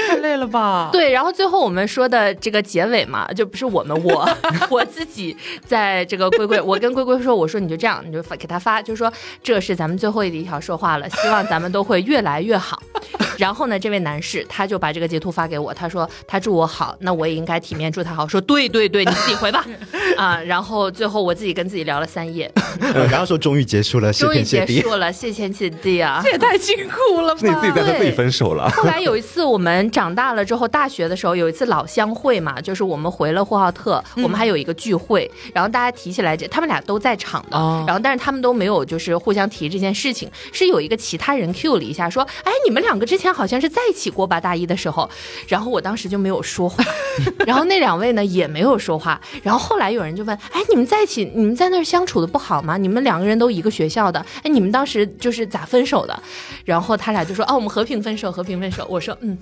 [0.09, 0.89] 太累了吧？
[0.91, 4.29] 对，然后最后我们说的这个结尾嘛，就不是我们，我
[4.69, 9.13] 我自己在这个龟龟，我跟龟龟说，我说你就这样，你就发给他发，就说
[9.45, 12.82] 这是咱们最后一条说话了，希望咱们都会越来越好。
[13.38, 18.28] 然后呢，这位男士他就把这个截图发给我，他说他祝我好，那我也应该体面祝他好。
[18.28, 19.64] 说对对对，你自己回吧。
[20.18, 22.51] 啊，然后最后我自己跟自己聊了三夜，
[22.95, 24.80] 呃然后说终于结束了，谢终于结天谢地。
[24.82, 26.20] 束了，谢天谢地啊！
[26.24, 27.41] 这也太辛苦了吧？
[27.41, 28.68] 是你自己在和自己分手了。
[28.70, 44.41] 后来有一次，我们长大了之后，大学的时候有一次老乡会嘛，就是我们回了呼和浩特，我们还有一个聚会，然后大家提起来这，他们俩都在场的，哦然后但是他们都没有就是互相提这件事情，是有一个其他人 Q 了一下，说，哎，你们两个之前好像是在一起过吧？
[44.41, 45.09] 大一的时候，
[45.49, 46.85] 然后我当时就没有说话，
[47.47, 52.76] 然后那两位呢也没有说话，然后后来有人就问，哎，你们在一起，你们在那儿相处的不好吗？
[52.76, 56.22] 你们两个人都一个学校的，哎，你们当时就是咋分手的？
[56.64, 58.87] 然后他俩就说，哦，我们和平分手，和平分手。
[58.89, 59.37] 我说，嗯，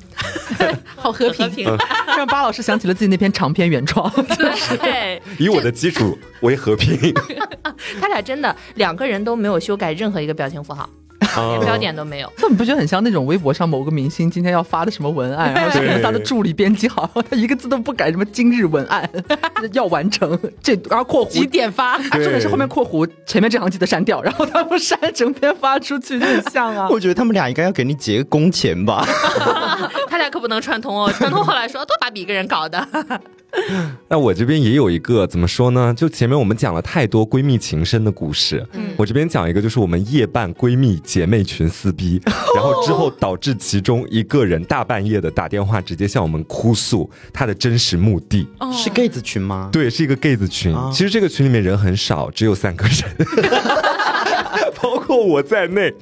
[0.97, 1.79] 好和平，和 平，
[2.17, 4.11] 让巴老师想起了自己那篇长篇原创。
[4.81, 7.13] 对，以我的基础为和平，
[8.01, 12.33] 他俩真的两个人都没有修改任何一个表情不好连标点都没有。
[12.37, 19.09] 这你不觉得很像那种微博上某个明星今天要发的什么文案，然后可能他的助理编辑好，他一个字都不改，什么今日文案
[19.73, 21.47] 要完成，这然后括弧几。
[21.47, 21.97] 点发？
[21.97, 26.87] 啊，重点是后面括弧前面这行记得删掉，然后他不删整篇发出去，就很像啊。
[26.93, 29.05] 我觉得他们俩应该要给你结个工钱吧。
[30.09, 32.87] 他俩可不能串通哦，串通后来说都把比一个人搞的。
[34.09, 35.93] 那我这边也有一个怎么说呢？
[35.97, 42.21] 就前面我们讲了太多闺蜜情深的故事，嗯我这边讲一个，就是我们夜半闺蜜姐妹群撕逼，
[42.55, 48.47] 然后之后导致其中一个人大半夜的打电话直接向我们哭诉他的真实目的。
[48.71, 49.71] 是 gay 子群吗？
[49.73, 50.75] 对，是一个 gay 子群。
[50.75, 53.98] 啊其实这个群里面人很少，只有三个人，包
[55.09, 55.93] 括我在内。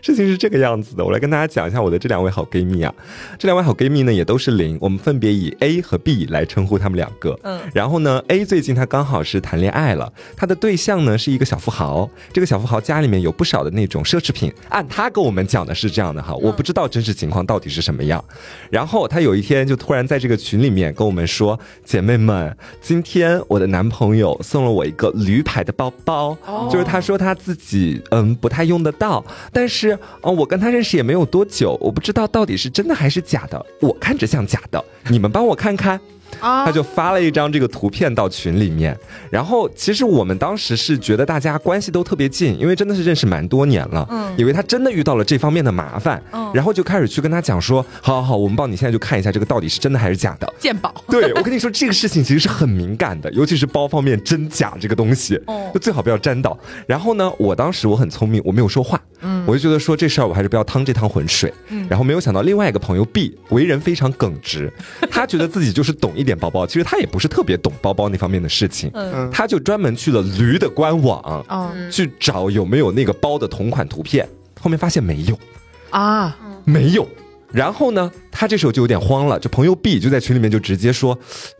[0.00, 2.94] 事情是这个样子的，我来跟大家讲一下我的这两位好闺蜜啊。
[3.38, 7.38] 这两位好闺蜜呢也都是零，我们分别以 A 和 B 来称呼她们两个。
[7.42, 14.52] 嗯，然后呢，A 最近她刚好是谈恋爱了，她的对象呢是一个小富豪，这个小富豪家里面有不少的那种奢侈品。
[14.68, 18.24] 按她跟我们讲的是这样的哈，我不知道真实情况到底是什么样。
[18.70, 26.36] 然后她有一天就突然在这个群里面跟我们说：“姐妹们，今天我的男朋友送了我一个驴牌的包包，
[26.70, 35.98] 就是他说他自己嗯不他用得到，但是嗯我跟他认识也没有多久，我不知道到底是真的还是假的，我看着像假的，你们帮我看看。”
[36.42, 38.96] 他就发了一张这个图片到群里面，
[39.30, 50.92] 然后其实我们当时是觉得大家关系都特别近，因为真的是认识蛮多年了，嗯，以为他真的遇到了这方面的麻烦，嗯，然后就开始去跟他讲说，好好好，我们帮你现在就看一下这个到底是真的还是假的，鉴宝。
[51.08, 55.40] 对，我跟你说，这个事情其实是很敏感的，尤其是包方面真假这个东西，
[55.72, 56.58] 就最好不要沾到。
[56.86, 61.52] 然后呢，我当时我很聪明，我没有说话，嗯，我就觉得说这事儿我还是不要趟这趟浑水。
[61.68, 64.72] 嗯，然后没有想到另外一个朋友 B 为人非常耿直，
[65.10, 74.28] 他觉得自己就是懂一点包包，其实他也不是特别懂包包那方面的事情，嗯，他就专门去了驴的官网，嗯去找有没有那个包的同款图片，
[74.60, 75.38] 后面发现没有。
[75.90, 77.06] 啊，没有。
[77.52, 81.18] 然后呢，他这时候就有点慌了，就朋友 B 就在群里面就直接说：“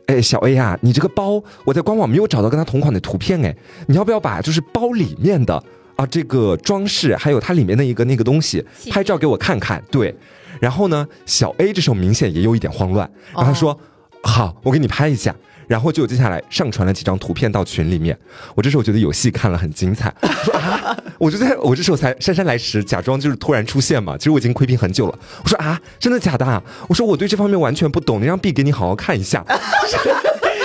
[0.09, 3.55] 哎，小 A 啊，你这个包我在官网没有找到跟他同款的图片，哎，
[3.87, 5.63] 你要不要把就是包里面的
[5.97, 10.15] 啊这个装饰，还有它里面的一个那个东西拍照给我看看？”对。
[10.61, 13.79] 然后呢，小 A 这时候明显也有一点慌乱，然后他说
[14.23, 15.35] ：“好，我给你拍一下。”
[15.69, 18.19] 然后就接下来上传了几张图片到群里面，
[18.55, 20.11] 我这时候觉得有戏看了，很精彩。
[20.53, 24.19] 啊， 我就在我这时候才姗姗来迟，假装就是突然出现嘛。
[24.19, 25.19] 其实我已经窥屏很久了。
[25.43, 26.63] 我说啊，真的假的啊？
[26.89, 29.43] 我说我对这方面完全不懂，你让 B 给你好好看一下。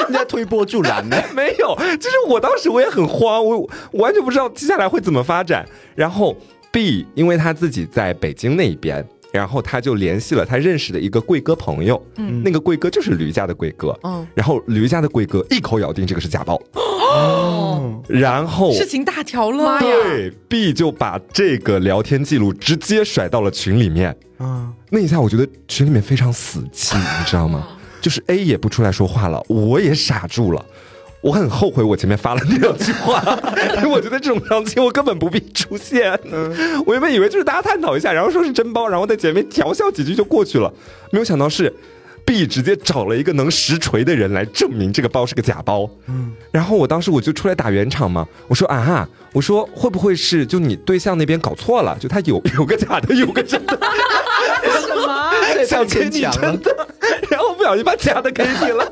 [0.10, 1.16] 你在推波助澜呢？
[1.34, 3.60] 没有，就是我当时我也很慌，我
[3.92, 5.66] 我完全不知道接下来会怎么发展。
[5.96, 6.36] 然后
[6.70, 9.08] B 因为他自己在北京那一边。
[9.38, 27.68] 然后他就联系了他认识的一个贵哥朋友，嗯，那个贵哥就是驴家的贵哥，嗯，然后驴家的贵哥一口咬定这个是假包，哦，然后事情大条了，对 B 就把这个聊天记录直接甩到了群里面，啊，那一下我觉得群里面非常死气，你知道吗？
[28.02, 30.66] 就是 A 也不出来说话了，我也傻住了。
[31.22, 33.22] 我很后悔我前面发了那两句话，
[33.78, 36.18] 因为我觉得这种场景我根本不必出现。
[36.32, 40.72] 嗯我原本以为就是大家探讨一下，然后说是真包，然后在前面调笑几句就过去了，
[41.12, 41.74] 没有想到是
[42.24, 45.90] B 直接找了一个能实锤的人来证明这个包是个假包。
[46.08, 53.78] 嗯，然后我当时我就出来打圆场嘛，我说啊哈，我说会不会是就你对象那边搞错了，就他有有个假的，有个真的。
[54.86, 55.32] 什么？
[55.66, 56.88] 想给你真的，
[57.30, 57.37] 然
[57.68, 58.90] 小心把假的给你了，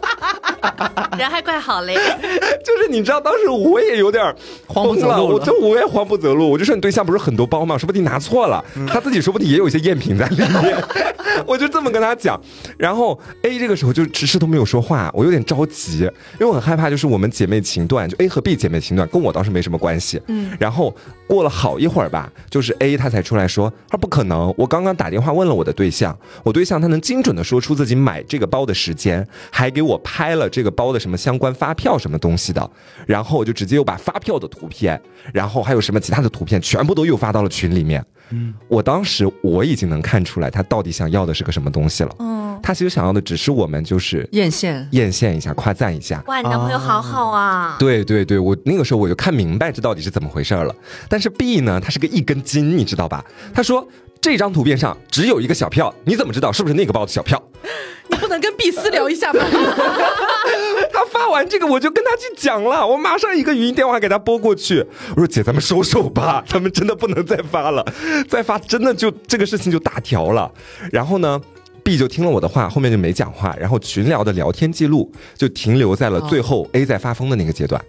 [1.18, 1.96] 人还怪好嘞，
[2.66, 4.22] 就是你知道，当时我也有点
[4.68, 7.78] 慌不择路了我就我也慌不择路，我就说你对象不是很多包吗？
[7.78, 10.78] 说不定拿错了，他自己说不定也有一些赝品在里面，
[11.48, 12.38] 我就这么跟他讲。
[12.78, 16.00] 然后 A 这个时候就迟迟都没有说话，我有点着急，
[16.34, 20.94] 因为我很害怕，就是我们姐妹情断，就 A 和 B 姐妹情断跟我倒是没什么关系，嗯，然后
[21.28, 32.68] 过了好一会儿吧，就是 A 他才出来说，他说不可能，我刚刚打电话问了我的对象，我对象他能精准的说出自己买这个包的时间，还给我拍了这个包的什么相关发票什么东西的，
[33.06, 35.00] 然后我就直接又把发票的图片，
[35.32, 38.04] 然后还有什么其他的图片，全部都又发到了群里面。
[38.32, 42.16] 嗯，我当时我已经能看出来他到底想要的是个什么东西了。
[42.18, 44.84] 嗯，他其实想要的只是我们就是艳羡。
[44.92, 46.24] 艳羡一下，夸赞一下。
[46.26, 47.76] 哇，你男朋友好好啊！
[47.78, 50.74] 对对对，我那个时候我就看明白这到底是怎么回事了。
[51.08, 53.24] 但是 B 呢，他是个一根筋，你知道吧？
[53.54, 53.88] 他说
[54.26, 57.40] 这张图片上只有一个小票，你怎么知道是不是那个包的小票？
[58.10, 59.40] 你不能跟 B 私聊一下吗？
[60.92, 67.86] 他发完这个，我就跟他去讲了，我马上一个语音电话给他拨过去，我说姐，咱们收手吧，咱们真的不能再发了，
[68.28, 70.52] 再发真的就这个事情就大条了。
[70.92, 71.40] 然后呢
[71.84, 77.80] ？B 就听了我的话，后面就没讲话，然后群聊的聊天记录就停留在了最后 A 在发疯的那个阶段，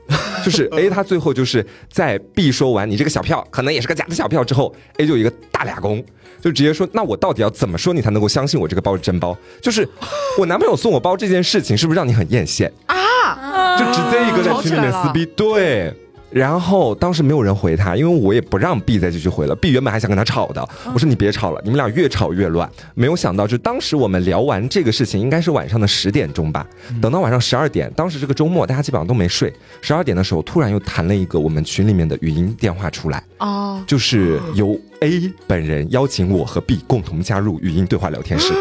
[0.45, 6.05] 就是 A 他最后就是在 B 说完你这个小票可能也是个假的小票之后，A 就一个大俩工，
[6.41, 9.37] 就直接说那我到底要怎么说你才能够相信我这个包是真包？
[9.61, 9.89] 就是
[10.39, 13.76] 我男朋友送我包这件事情是不是让你很艳羡啊？
[13.78, 15.93] 就直接一个在群里面撕逼，对。
[16.31, 19.55] 然后当时没有人回他，因为我也不让 B 再继续回了。
[19.55, 22.70] B 原本还想跟他吵的，我说你别吵了，你们俩越吵越乱。
[22.95, 26.66] 没有想到，就当时我们聊完这个事情，应该是晚上的十点钟吧。
[27.01, 29.53] 等到晚上十二点，当时这个周末大家基本上都没睡。
[29.81, 38.53] 十二点的时候，突然又弹了一个我们群里面的语音电话出来，哦，就是由 A 本人邀请我和 B 共同加入语音对话聊天室。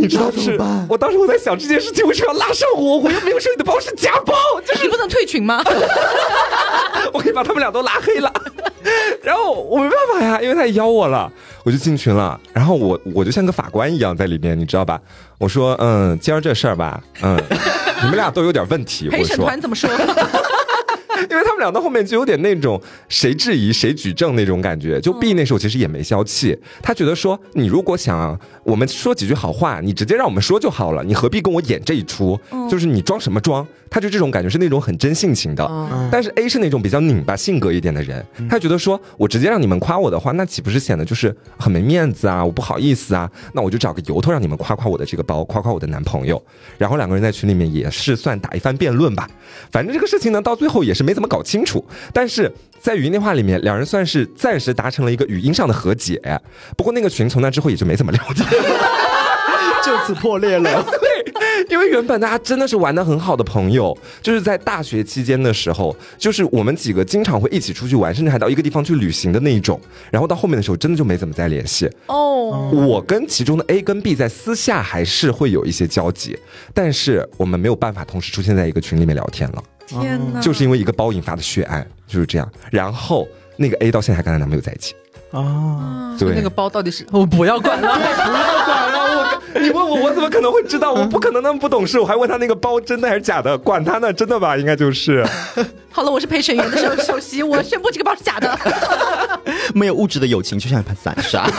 [0.00, 0.86] 你知道怎么办？
[0.88, 2.98] 我当时我在想这件事情为什么要拉上我？
[2.98, 4.34] 我又没有说你的包是假包，
[4.66, 5.62] 就是你不能退群吗？
[7.12, 8.32] 我可以把他们俩都拉黑了。
[9.22, 11.30] 然后我没办法呀，因为他也邀我了，
[11.64, 12.38] 我就进群了。
[12.52, 15.00] 然后我我就像个法官一样在里面，你知道吧？
[15.38, 17.36] 我说嗯，今儿这事儿吧，嗯，
[18.02, 19.08] 你们俩都有点问题。
[19.08, 19.90] 陪审团怎么说？
[21.30, 32.38] 因为他们俩到后面就有点那种谁质疑谁举证那种感觉，就 B 那时候其实也没消气，他觉得说你如果想我们说几句好话，你直接让我们说就好了，你何必跟我演这一出？
[32.70, 33.66] 就是你装什么装？
[33.90, 35.66] 他就这种感觉是那种很真性情的，
[36.12, 42.44] 但是 A 是那种比较拧巴性格一点的人，他觉得说我直接让你们夸我的话，那岂不是显得就是很没面子啊？
[42.44, 46.42] 我不好意思啊，那我就找个由头让你们夸夸我的这个包，夸夸我的男朋友，
[46.76, 49.26] 然后两个人在群里面也是算打一番辩论吧，
[49.72, 51.82] 反正这个事情呢到最后也是没怎么搞清楚，
[52.12, 56.20] 但是在语音电话里面，两人算是暂时达成了一个语音上的和解。
[56.76, 58.46] 不过那个群从那之后也就没怎么聊天，
[59.82, 60.84] 就此破裂了。
[60.84, 61.32] 对，
[61.70, 69.80] 因为原本大家真的是玩的很好的朋友，就是在大学期间的时候，就是我们几个经常会一起出去玩，甚至还到一个地方去旅行的那一种。
[70.10, 71.90] 然后到后面的时候，真的就没怎么再联系。
[72.06, 76.38] 哦，我跟其中的 A 跟 B 在私下还是会有一些交集，
[76.72, 79.62] 但是我们没有办法同时出现在一个群里面聊天了。
[79.86, 80.40] 天哪！
[80.40, 82.46] 就是因为一个包引发的血案，就是这样。
[82.70, 84.94] 然后那个 A 到现在还跟她男朋友在一起。
[85.30, 88.87] 哦，对，那个包到底是我不要管了， 不要管了。
[89.58, 90.92] 我 你问我，我怎么可能会知道？
[90.92, 91.98] 我不可能那么不懂事。
[91.98, 93.58] 我还问他那个包真的还是假的？
[93.58, 94.56] 管他呢，真的吧？
[94.56, 95.24] 应该就是。
[95.90, 98.58] 好了，我是陪审员的首首席，我宣布这个包是假的。
[99.74, 101.50] 没有物质的友情就像一盘散沙。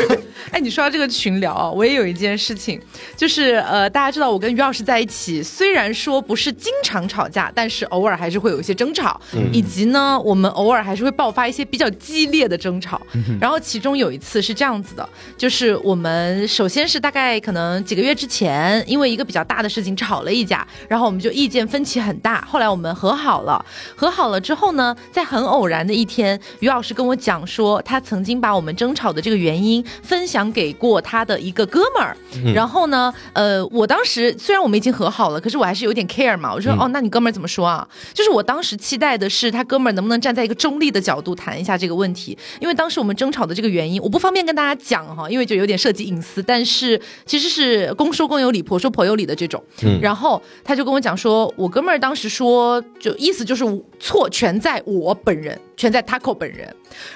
[0.51, 2.81] 哎，你说到这个群聊，我也有一件事情，
[3.15, 9.19] 就是呃，大家知道我跟于老师在一起，虽然说不是经常吵架，但是偶尔还是会有一些争吵，
[9.53, 12.99] 以及呢，我们偶尔还是会爆发一些比较激烈的争吵。
[13.39, 23.63] 然后其中有一次是这样子的，就是我们首先是大概可能几个月之前，因为一个比较大的事情吵了一架，然后我们就意见分歧很大，后来我们和好了，
[23.95, 30.38] 和好了之后呢，在很偶然的一天，于老师跟我讲说，他曾经把我们争吵的这个原因分享。
[30.39, 32.15] 讲给过他的一个哥们儿，
[32.55, 36.53] 然后呢，呃，我当时虽然我们已经和好了，可是我还是有点 care 嘛。
[36.53, 37.85] 我说，哦，那你哥们儿怎么说啊？
[38.13, 46.41] 就是我当时期待的是他哥们儿能不能站在一个中立的角度谈一下这个问题，因为当时我们争吵的这个原因，我不方便跟大家讲哈，因为就有点涉及隐私。
[46.41, 49.61] 但是其实是公说公有理，婆说婆有理的这种。
[50.01, 53.65] 然后他就跟我讲说，我哥们儿当时说，就意思就是
[53.99, 55.59] 错全在我本人。
[55.80, 56.67] 全在 Taco 本人，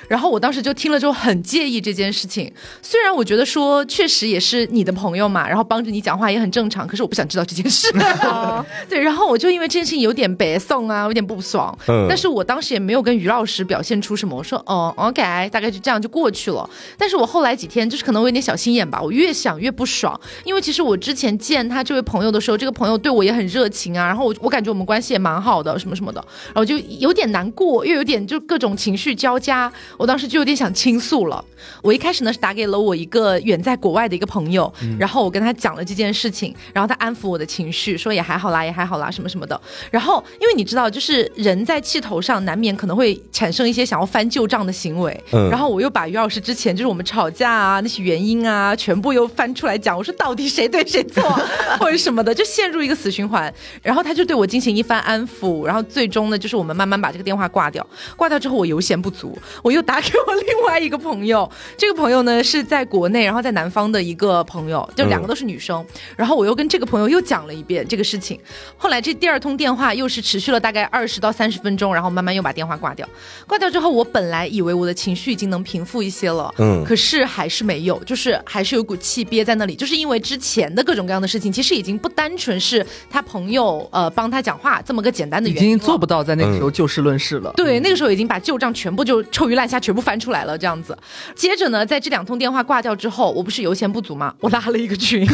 [0.08, 2.50] 然后我当时就听了之后很介意这件事情。
[2.82, 7.92] 虽然我觉得说确实也是你的朋友嘛，然后帮着你讲话也很正常，可是我不想知道这件事。
[8.88, 11.78] 对，然后我就因为这件事情有点白送啊，有点不爽。
[11.88, 12.06] 嗯。
[12.08, 16.70] 但是我当时也没有跟于老师表现出什么，我说哦，OK，大概就这样就过去了。
[16.98, 28.42] 但是我后来几天就是可能我有点小心眼吧，我越想越不爽，因为其实我之前见他这位朋友的时候，这个朋友对我也很热情啊，然后我我感觉我们关系也蛮好的，什么什么的，然后就有点难过，又有点就。
[28.54, 31.44] 各种情绪交加，我当时就有点想倾诉了。
[31.82, 39.60] 我一开始呢是打给了我一个远在国外的一个朋友，然后我跟他讲了这件事情，然后他安抚我的情绪，说也还好啦，也还好啦，什么什么的。
[39.90, 51.24] 然后因为你知道，就是人在气头上难免可能会产生一些想要翻旧账的行为，嗯然后我又把于老师之前就是我们吵架啊那些原因啊全部又翻出来讲，我说到底谁对谁错
[51.80, 53.52] 或者什么的，就陷入一个死循环。
[53.82, 57.88] 然后他就对我进行一番安抚，然后最终呢，就是我们慢慢把这个电话挂掉。
[58.18, 65.84] 挂掉之后，我油钱不足，我又打给我另外一个朋友， 这个朋友呢是在国内，然后在南方的一个朋友，就两个都是女生。
[66.18, 68.38] 然后我又跟这个朋友又讲了一遍这个事情。
[68.78, 73.08] 后来这第二通电话又是持续了大概二十到三十分钟，然后慢慢又把电话挂掉。
[73.48, 87.54] 挂掉之后，我本来以为我的情绪已经能平复一些了，嗯可是还是没有，就是还是有股气憋在那里，就是因为之前的各种各样的事情，其实已经不单纯是他朋友呃帮他讲话这么个简单的原因已，经做不到在那个时候就事论事了。
[87.56, 90.98] 对，那个时候已经把旧账全部就臭鱼烂虾全部翻出来了，这样子。
[91.36, 94.34] 接着呢，在这两通电话挂掉之后，我不是油钱不足吗？
[94.40, 95.22] 我拉了一个群，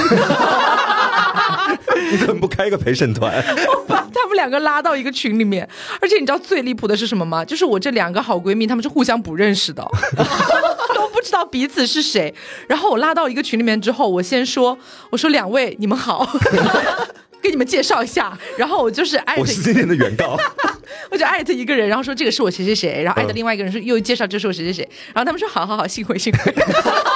[2.12, 3.42] 你怎么不开一个陪审团？
[3.88, 5.66] 把他们两个拉到一个群里面。
[6.02, 7.46] 而且你知道最离谱的是什么吗？
[7.46, 9.82] 就是我这两个好闺蜜，她们是互相不认识的。
[10.94, 12.34] 都不知道彼此是谁，
[12.68, 14.78] 然后我拉到一个群里面之后，我先说，
[15.10, 16.30] 我说两位你们好，
[17.42, 20.38] 给你们介绍一下，然后我就是艾特我是今天的原告。
[21.10, 26.54] 我就艾特一个人，然后说这个是我谁谁谁，然后艾特嗯另外一个人说又介绍这是我谁谁谁，然后他们说好好好，幸会幸会。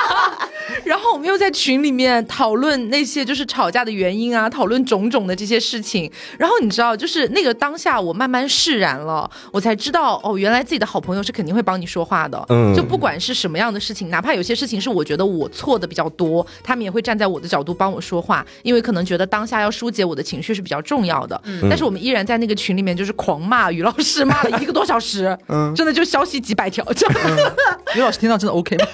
[1.14, 6.12] 我们又在群里面讨论那些就是吵架的原因啊，讨论种种的这些事情。
[6.40, 12.44] 然后你知道，就是那个当下，我慢慢释然了，我才知道哦，原来自己的好朋友是肯定会帮你说话的。
[12.50, 21.40] 嗯就不管是什么样的事情，哪怕有些事情是我觉得我错的比较多，他们也会站在我的角度帮我说话，因为可能觉得当下要疏解我的情绪是比较重要的。
[21.70, 27.16] 但是我们依然在那个群里面就是狂骂于老师，骂了一个多小时，嗯真的就消息几百条这样。
[27.96, 28.86] 于老师听到真的 OK 吗？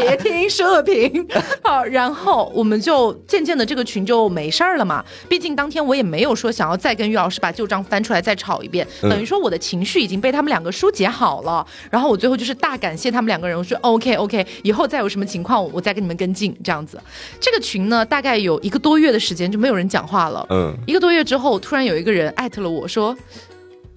[0.00, 1.26] 别听射频。
[1.62, 5.04] 好，然后我们就渐渐的这个群就没事儿了嘛。
[5.28, 11.66] 毕竟当天我也没有说想要再跟于老师把旧账翻出来再吵一遍，嗯等于说我的情绪已经被他们两个疏解好了。
[11.90, 17.00] 然后我最后就是大感谢他们两个人，我说 OK OK，以后再有什么情况我再跟你们跟进这样子。
[17.40, 20.46] 这个群呢，大概有一个多月的时间就没有人讲话了。
[20.50, 23.16] 嗯，一个多月之后，突然有一个人艾特了我说。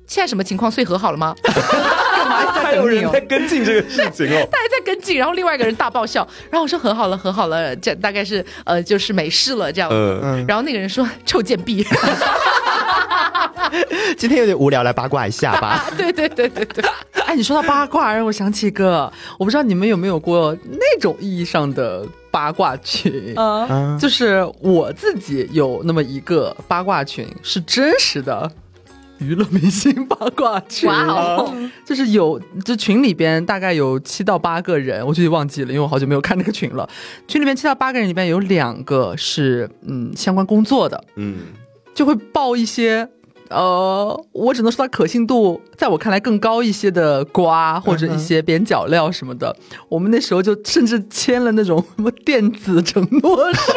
[0.05, 0.69] 现在什么情况？
[0.69, 1.33] 碎和好了吗？
[2.23, 4.45] 还有人在跟进这个事情哦。
[4.51, 9.89] 他还在跟进，然后另外一个人大爆笑，然后我说很好了，很好了，这大概是呃就是没事了这样。
[9.91, 11.85] 嗯嗯，然后那个人说臭贱婢，
[14.17, 15.85] 今天有点无聊，来八卦一下吧。
[15.97, 16.83] 对对对对对，
[17.25, 23.33] 哎，你说到八卦，让我想起一个，我不知道你们有没有过那种意义上的八卦群。
[23.35, 28.49] 呃，嗯，就是我自己有那么一个八卦群，是真实的
[29.23, 30.89] 娱乐明星八卦群。
[30.89, 31.53] 哇哦，
[31.85, 36.87] 就是有，这群里边大概有七到八个人，我具体忘记了，因为我好久没有看那个群了。
[37.27, 41.37] 群里面七到八个人里边有两个是嗯相关工作的，嗯，
[41.93, 43.07] 就会报一些。
[43.49, 49.55] 呃，我只能说它可信度在我看来更高一些的瓜，或者一些边角料什么的。
[49.87, 53.71] 我们那时候就甚至签了那种什么电子承诺书，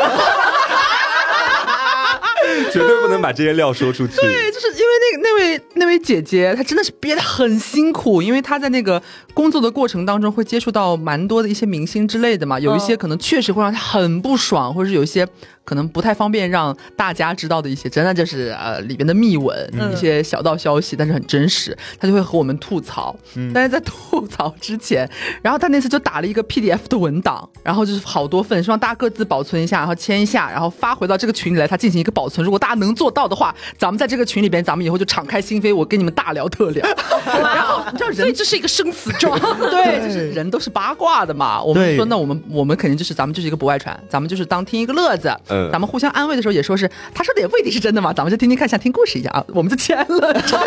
[2.77, 4.17] 绝对不能把这些料说出去。
[4.17, 9.03] 对，就是因为那个那位那位姐姐，她真的是憋得很辛苦，因为她在那个
[9.33, 15.27] 工作的过程当中会接触到蛮多的一些明星之类的嘛，有一些可能确实会让她很不爽，或者是有一些
[15.67, 23.15] 可能不太方便让大家知道的一些，真的就是呃里边的秘闻、一些小道消息，但是很真实，他就会和我们吐槽。
[23.53, 25.07] 但是在吐槽之前，
[25.43, 32.45] 然后他那次就打了一个 PDF 的文档，然后就是好多份，希望大家各自保存一下，然后签一下，然后发回到这个群里来，他进行一个保存。
[32.45, 36.87] 如果大家能做到的话，咱们在这个群里边，咱们以后就敞开心扉，我跟你们大聊特聊。
[37.27, 39.37] 然后你知道人所以这是一个生死状。
[39.59, 41.61] 对，就是人都是八卦的嘛。
[41.61, 45.35] 我们说，那我们我们肯定就是咱们就是一个不外传，咱们就是当听一个乐子。
[45.73, 49.45] 咱们互相安慰的时候也说是他说的也不一定是真的嘛，咱们就听听看，像听故事一样啊。
[49.49, 50.67] 我们就签了，知道吗？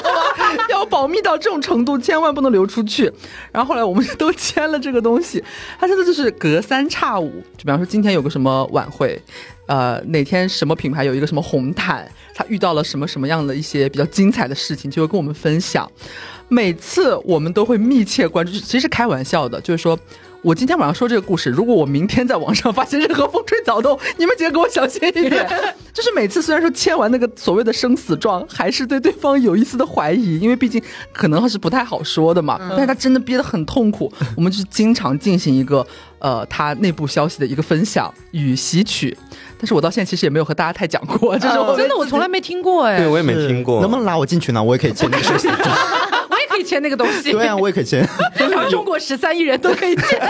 [0.69, 3.11] 要保密到这种程度，千万不能流出去。
[3.51, 5.43] 然后后来我们就都签了这个东西，
[5.79, 9.21] 他真的就是隔三差五，就比方说今天有个什么晚会。
[9.67, 15.87] 呃，哪天什么品牌有一个什么红毯，他遇到了什么什么样的一些比较精彩的事情，就会跟我们分享。
[16.47, 19.95] 每次我们都会密切关注，其实开玩笑的，就是说
[20.41, 25.47] 我今天晚上说这个故事，如果我明天在网上发现任何风吹草动，你们几个给我小心一点。
[25.93, 30.81] 就是每次虽然说签完那个所谓的生死状，还是对对方有一丝的怀疑，因为毕竟
[31.11, 32.57] 可能是不太好说的嘛。
[32.69, 35.85] 但是他真的憋得很痛苦，我们就是经常进行一个
[36.19, 39.17] 呃他内部消息的一个分享与吸取。
[39.57, 43.81] 但是我到现在其实也没有和大家太讲过，就是我真的，我从来没听过哎，对我也没听过。
[43.81, 44.63] 能不能拉我进去呢？
[44.63, 45.77] 我也可以签那个生死状。
[46.59, 47.31] 可以签那个东西。
[47.31, 48.05] 对啊，我也可以签。
[48.69, 50.19] 中国十三亿人都可以签。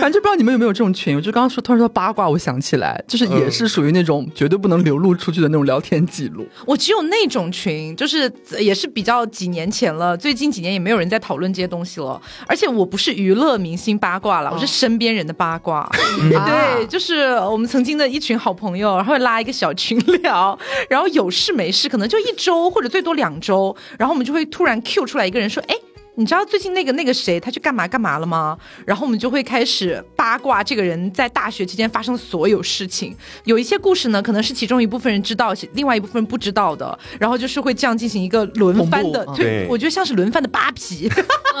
[0.00, 6.46] 反正就不知道你们有没有这种群，我就刚刚说突然说八卦，我想起来，就是也是属于那种绝对不能流露出去的那种聊天记录。
[6.64, 12.20] 我只有那种群，就是也是比较几年前了，最近几年也没有人在讨论这些东西了。
[12.46, 15.88] 而且我不是娱乐明星八卦了，我是身边人的八卦。
[16.30, 20.56] 对，就是我们曾经的一群好朋友，然后拉一个小群聊，
[20.88, 25.74] 然后有事没事，可能就一周或者最多两周，然后我们就会突然 Q 出来一个人说，哎。
[26.14, 28.58] 你知道最近那个那个谁他去干嘛干嘛了吗？
[28.84, 33.12] 然后我们就会开始八卦这个人在大学期间发生的所有事情。
[33.42, 36.96] 有一些故事呢，可能是其中一部分人知道，另外一部分人不知道的。
[37.18, 41.10] 然后就是会这样进行一个轮番的，对，我觉得像是轮番的扒皮。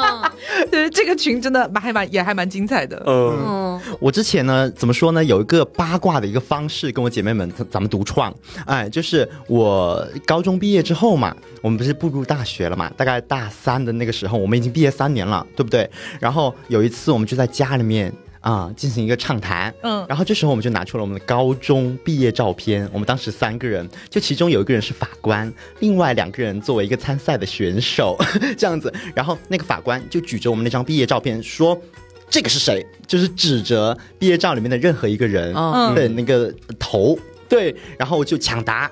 [0.70, 3.02] 对，这个群真的蛮还蛮也还蛮精彩的。
[3.04, 5.24] 嗯，我之前呢怎么说呢？
[5.24, 8.32] 有一个八卦的一个方式，跟我姐妹们咱们独创。
[8.64, 12.88] 哎，就是我高中毕业之后嘛，我们不是步入大学了嘛？
[12.96, 14.38] 大概大三的那个时候。
[14.38, 15.90] 我们已经毕业三年了，对不对？
[16.20, 18.12] 然后有一次，我们就在家里面
[18.42, 22.86] 啊进行一个畅谈，嗯，然后这时候我们就拿出了我们的高中毕业照片。
[22.92, 28.16] 我们当时三个人，就其中有一个人是法官，另外两个人作为一个参赛的选手，
[28.58, 28.92] 这样子。
[29.14, 31.80] 然后那个法官就举着我们那张毕业照片说
[32.28, 35.54] ：“这个是谁？”就是指着毕业照里面的任何一个人
[35.94, 37.18] 的那个头，
[37.48, 38.90] 对，然后就抢答。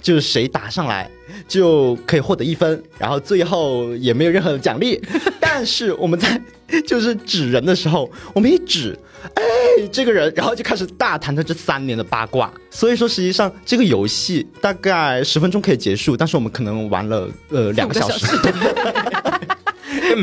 [0.00, 1.10] 就是谁答上来
[1.48, 4.98] 就可以获得一分，然后最后也没有任何的奖励。
[5.40, 6.40] 但是我们在
[6.86, 8.98] 就是指人的时候，我们一指，
[9.34, 9.42] 哎，
[9.90, 12.52] 这个人，然后就开始大谈他这三年的八卦。
[12.70, 18.26] 所以说，实际上这个游戏大概十分钟可以结束，但是我们可能玩了呃两个小时。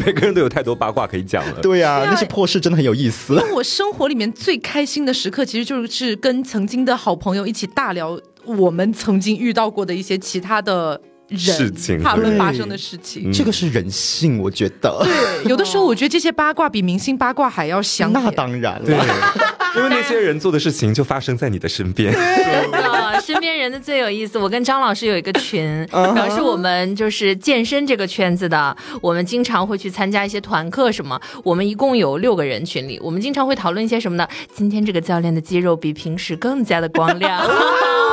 [0.06, 1.62] 每个人都有太多八卦可以讲了。
[1.62, 3.34] 对呀，那些破事真的很有意思。
[3.54, 8.20] 我生活里面最开心的时刻，其实就是跟曾经的好朋友一起大聊。
[8.44, 11.02] 我们曾经遇到过的一些其他的
[11.38, 15.02] 事情，他们发生的事情，这个是人性，我觉得。
[15.04, 18.12] 对，有的时候我觉得这些八卦比明星八卦还要香。
[18.12, 18.90] 那当然了，
[19.76, 22.14] 因为那些人做的事情就发生在你的身边。
[23.24, 24.38] 身边人的最有意思。
[24.38, 31.20] 我跟张老师有一个群，然后是我们就是健身这个圈子的，我们经常会去参加一些团课什么。
[31.44, 34.28] 我们一共有六个人群里，我们经常会讨论一些什么呢？
[34.54, 37.42] 今天这个教练的肌肉比平时更加的光亮。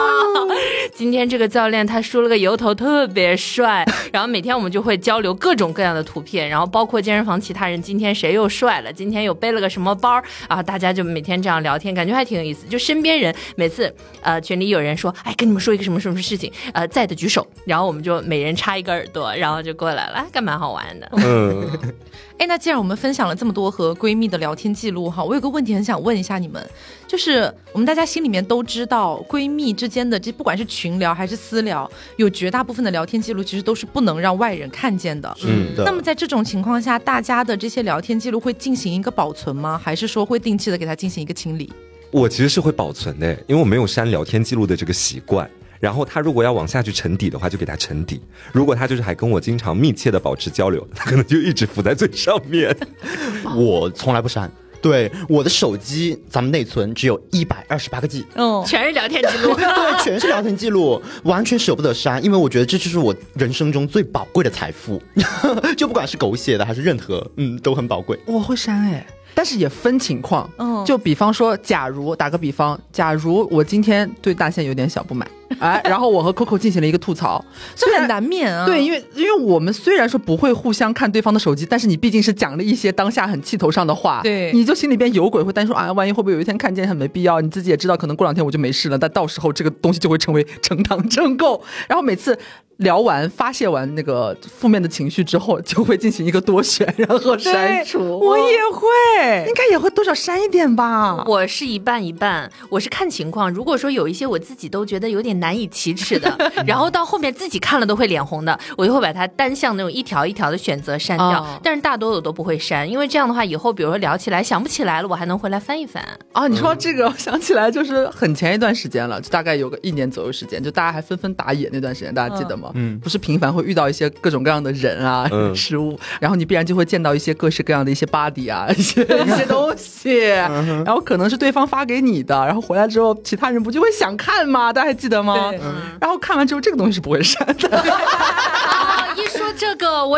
[0.95, 3.85] 今天这个教练他梳了个油头，特别帅。
[4.13, 10.63] 然后每天我们就会交流各种各样的图片，然后包括健身房其他人今天谁又帅了，今天又背了个什么包啊？
[10.63, 12.67] 大家就每天这样聊天，感觉还挺有意思。
[12.67, 21.09] 就身边人每次呃群里有人说，哎，跟你们说一个什么什么事情，呃，在的举手，然后我们就每人插一个耳朵，然后就过来了，干蛮好玩的。
[21.17, 21.69] 嗯，
[22.43, 26.61] 哎，那既然我们分享了这么多和闺蜜的聊天记录哈，我有个问题很想问一下你们，
[27.07, 35.33] 就是我们大家心里面都知道，闺蜜之间的这不管是群聊还是私聊，有绝大部分的聊天记录其实都是不能让外人看见的。
[35.45, 39.81] 嗯，那么在这种情况下，大家的这些聊天记录会进行一个保存吗？
[39.81, 41.73] 还是说会定期的给它进行一个清理？
[42.11, 45.49] 我其实是会保存的，因为我没有删聊天记录的这个习惯。
[45.83, 48.21] 然后他如果要往下去沉底的话，就给他沉底；
[48.53, 52.73] 如果他就是还跟我经常密切的保持交流，他可能就一直浮在最上面。
[53.57, 54.49] 我从来不删。
[54.81, 65.03] 对我的手机，咱们内存只有一百二十八个 G，嗯，全是聊天记录， 对，全是聊天记录，完全舍不得删，因为我觉得这就是我人生中最宝贵的财富，
[65.77, 68.17] 就不管是狗血的还是任何，嗯，都很宝贵。
[68.27, 69.05] 我会删哎。
[69.35, 75.27] 但是也分情况，嗯，就比方说，假如打个比方，假如我今天对大线有点小不满，
[75.59, 78.67] 哎，然后我和 Coco 进行了一个吐槽，这很难免啊。
[78.67, 87.41] 对，因为因为我们虽然说不会互相看对方的手机，但是你毕竟是讲了一些当下很气头上的话，对，你就心里边有鬼，会担心说啊，万一会不会有一天看见很没必要？
[87.41, 92.39] 你自己也知道，可能过两天我就没事了，但到时候这个东西就会成为呈堂证供，然后每次。
[92.83, 98.19] 聊完发泄完那个负面的情绪之后，就会进行一个多选，然后删除。
[98.19, 101.25] 我也会，应该也会多少删一点吧。
[101.27, 103.51] 我是一半一半，我是看情况。
[103.51, 111.61] 如果说有一些我自己都觉得有点难以启齿的， 然后到后面自己看了都会脸红的，我就会把它单向那种一条一条的选择删掉。
[111.63, 116.03] 但是大多我都不会删，因为这样的话以后比如说聊起来想不起来了，我还能回来翻一翻。
[116.33, 122.72] 啊，你说这个想起来就是很前一段时间了，就大概有个一年左右时间，就大家还纷纷打野那段时间，大家记得吗？
[122.75, 134.73] 嗯，不是频繁会遇到一些各种各样的人啊， 事物，然后你必然就会见到一些各式各样的一些 body 啊，一 些一些东西，然后可能是对方发给你的，然后回来之后，其他人不就会想看吗？
[134.73, 135.53] 大家还记得吗？
[136.01, 137.85] 然后看完之后，这个东西是不会删的。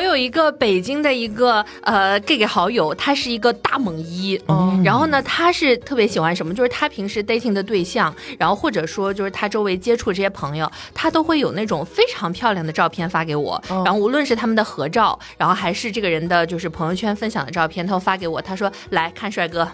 [0.04, 19.66] 我有一个北京的一个呃 gay 好友，他是一个大猛一，嗯，然后呢，他是特别喜欢什么，就是他平时 dating 的对象，然后或者说就是他周围接触这些朋友，他都会有那种非常漂亮的照片发给我，然后无论是他们的合照，然后还是这个人的就是朋友圈分享的照片，他都发给我，他说来看帅哥。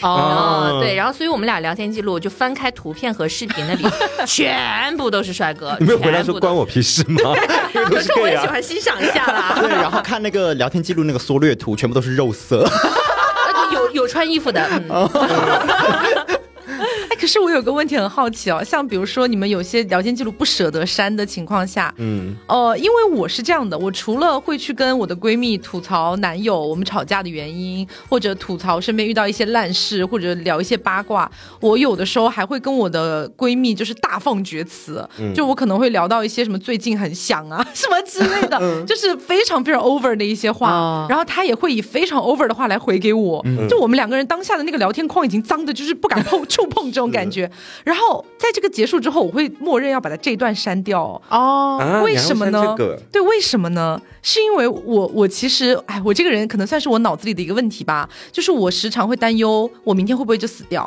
[0.00, 3.84] 哦，对，然后所以我们俩聊天记录就翻开图片和视频那里，
[4.26, 5.76] 全部都是帅哥。
[5.80, 7.34] 你没有回来说关我屁事吗？
[7.88, 9.58] 可是我也喜欢欣赏一下啦。
[9.60, 12.68] 对，然后看那个聊天记录那个缩略图，全部都是肉色。
[13.72, 14.60] 有有穿衣服的。
[14.62, 14.80] 哎，
[17.18, 46.88] 可是我有个问题很好奇哦，像比如说你们有些聊天记录不舍得删的情况下，嗯，呃，因为我是这样的，我除了会去跟我的闺蜜吐槽男友我们吵架的原因，或者吐槽身边遇到一些烂事，或者聊一些八卦，我有的时候还会跟我的闺蜜就是大放厥词，就我可能会聊到一些什么最近很想啊什么之类的，就是非常非常 over 的一些话，然后她也会以非常 over 的话来回给我，就我们两个人当下的那个聊天框已经脏的，就是不敢碰触碰。
[46.88, 47.50] 这种感觉，
[47.84, 52.02] 然后在这个结束之后，我会默认要把它这段删掉哦。
[52.04, 52.74] 为什么呢？
[53.10, 54.00] 对，为什么呢？
[54.22, 60.82] 是因为我我其实哎，我这个人可能算是我脑子里的一个问题吧，就是我时常会担忧我明天会不会就死掉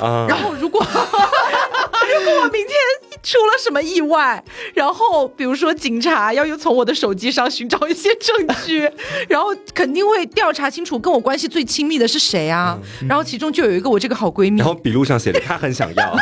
[0.00, 0.26] 啊。
[0.28, 4.42] 然后如果 如果我明天出了什么意外，
[4.74, 8.90] 然后比如说警察要又从我的手机上寻找一些证据，
[9.28, 12.78] 然后肯定会调查清楚跟我关系最亲密的是谁啊。
[13.08, 16.16] 然后其中就有一个我这个好闺蜜，然后笔录上写的她很想要。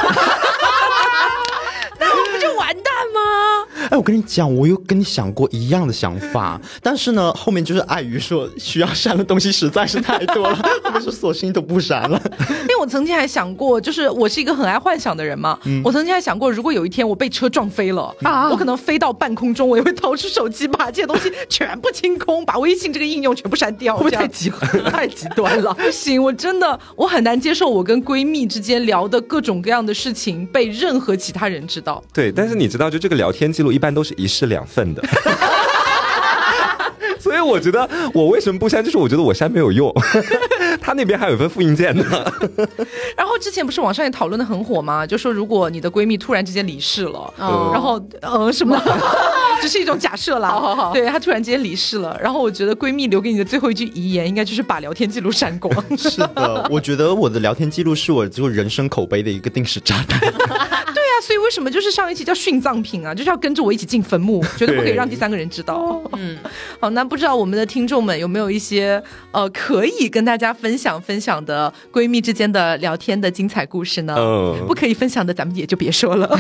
[3.91, 12.21] 哎，我跟你讲，我有跟你想过一样的想法，但是呢，后面就是碍于说需要删的东西实在是太多了，后面说索性都不删了。
[12.63, 23.97] 因为我曾经还想过，就是我是一个很爱幻想的人嘛，我曾经还想过，如果有一天我被车撞飞了啊，我可能飞到半空中，我也会掏出手机把这些东西全部清空，把微信这个应用全部删掉。
[23.97, 24.51] 会不会太极
[24.91, 25.73] 太极端了？
[25.81, 32.03] 不行，我真的我很难接受我跟闺蜜之间聊的各种各样的事情被任何其他人知道。
[32.13, 33.73] 对，但是你知道，就这个聊天记录。
[33.79, 35.01] 一般都是一式两份的，
[37.21, 39.95] 所以我觉得我为什么不删，就是我觉得我删没有用，
[40.83, 42.05] 他那边还有一份复印件呢。
[43.17, 45.07] 然后之前不是网上也讨论的很火吗？
[45.07, 47.33] 就说如果你的闺蜜突然之间离世了，
[47.73, 48.77] 然后呃什么，
[49.61, 50.49] 只是一种假设啦。
[50.49, 55.75] 好好好，对她突然之间离世了，然后我觉得闺蜜留给你的最后一句遗言，应该就是把聊天记录删光。
[55.97, 60.21] 是的，我觉得我的聊天记录是我就人生口碑的一个定时炸弹。
[60.29, 63.15] 对啊所以为什么就是上一期叫殉葬品啊？
[63.15, 66.01] 就是要跟着我一起进坟墓，绝对不可以让第三个人知道。
[66.17, 66.39] 嗯，
[66.81, 69.03] 好，那不知道我们的听众们有没有一些
[69.33, 74.15] 呃可以跟大家分享分享的闺蜜之间的聊天的精彩故事呢？
[74.17, 76.39] 嗯，不可以分享的咱们也就别说了，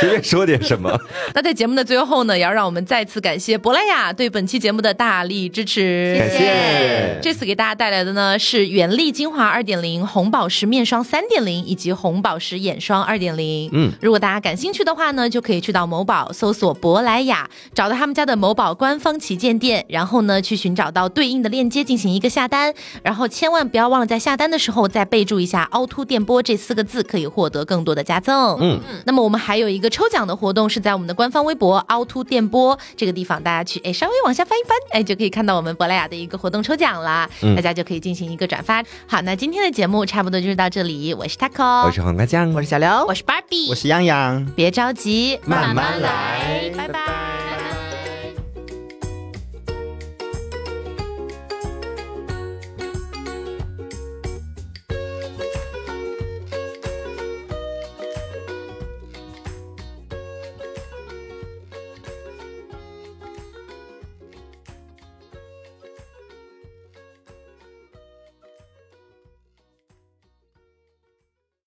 [0.00, 0.98] 随便说点什么。
[1.34, 7.18] 那在节目的最后呢，也要让我们再次感谢珀莱雅对本期节目的大力支持，谢谢。
[7.20, 13.68] 这次给大家带来的呢是原力精华二点零、红宝石面霜三点零以及红宝石眼霜二点零。
[13.72, 28.56] 嗯，如果大家感兴趣的话呢，就可以去到某宝搜索珀莱雅，找到他们家的某宝官方旗舰店，然后呢去寻找到对应的链接进行一个下单，然后千万不要忘了在下单的时候再备注一下“凹凸电波”这四个字，可以获得更多的加赠。
[28.60, 38.82] 嗯，那么我们还有一个抽奖的活动是在我们的官方微博“凹凸电波”这个地方，大家去哎稍微往下翻一翻，哎就可以看到我们珀莱雅的一个活动抽奖啦，大家就可以进行一个转发。
[39.06, 43.70] 好，那今天的节目差不多就是到这里，我是 taco，我是黄瓜酱，我是小刘，我是 Barbie。
[43.70, 47.47] 我是洋洋，别着急，慢慢来，拜拜。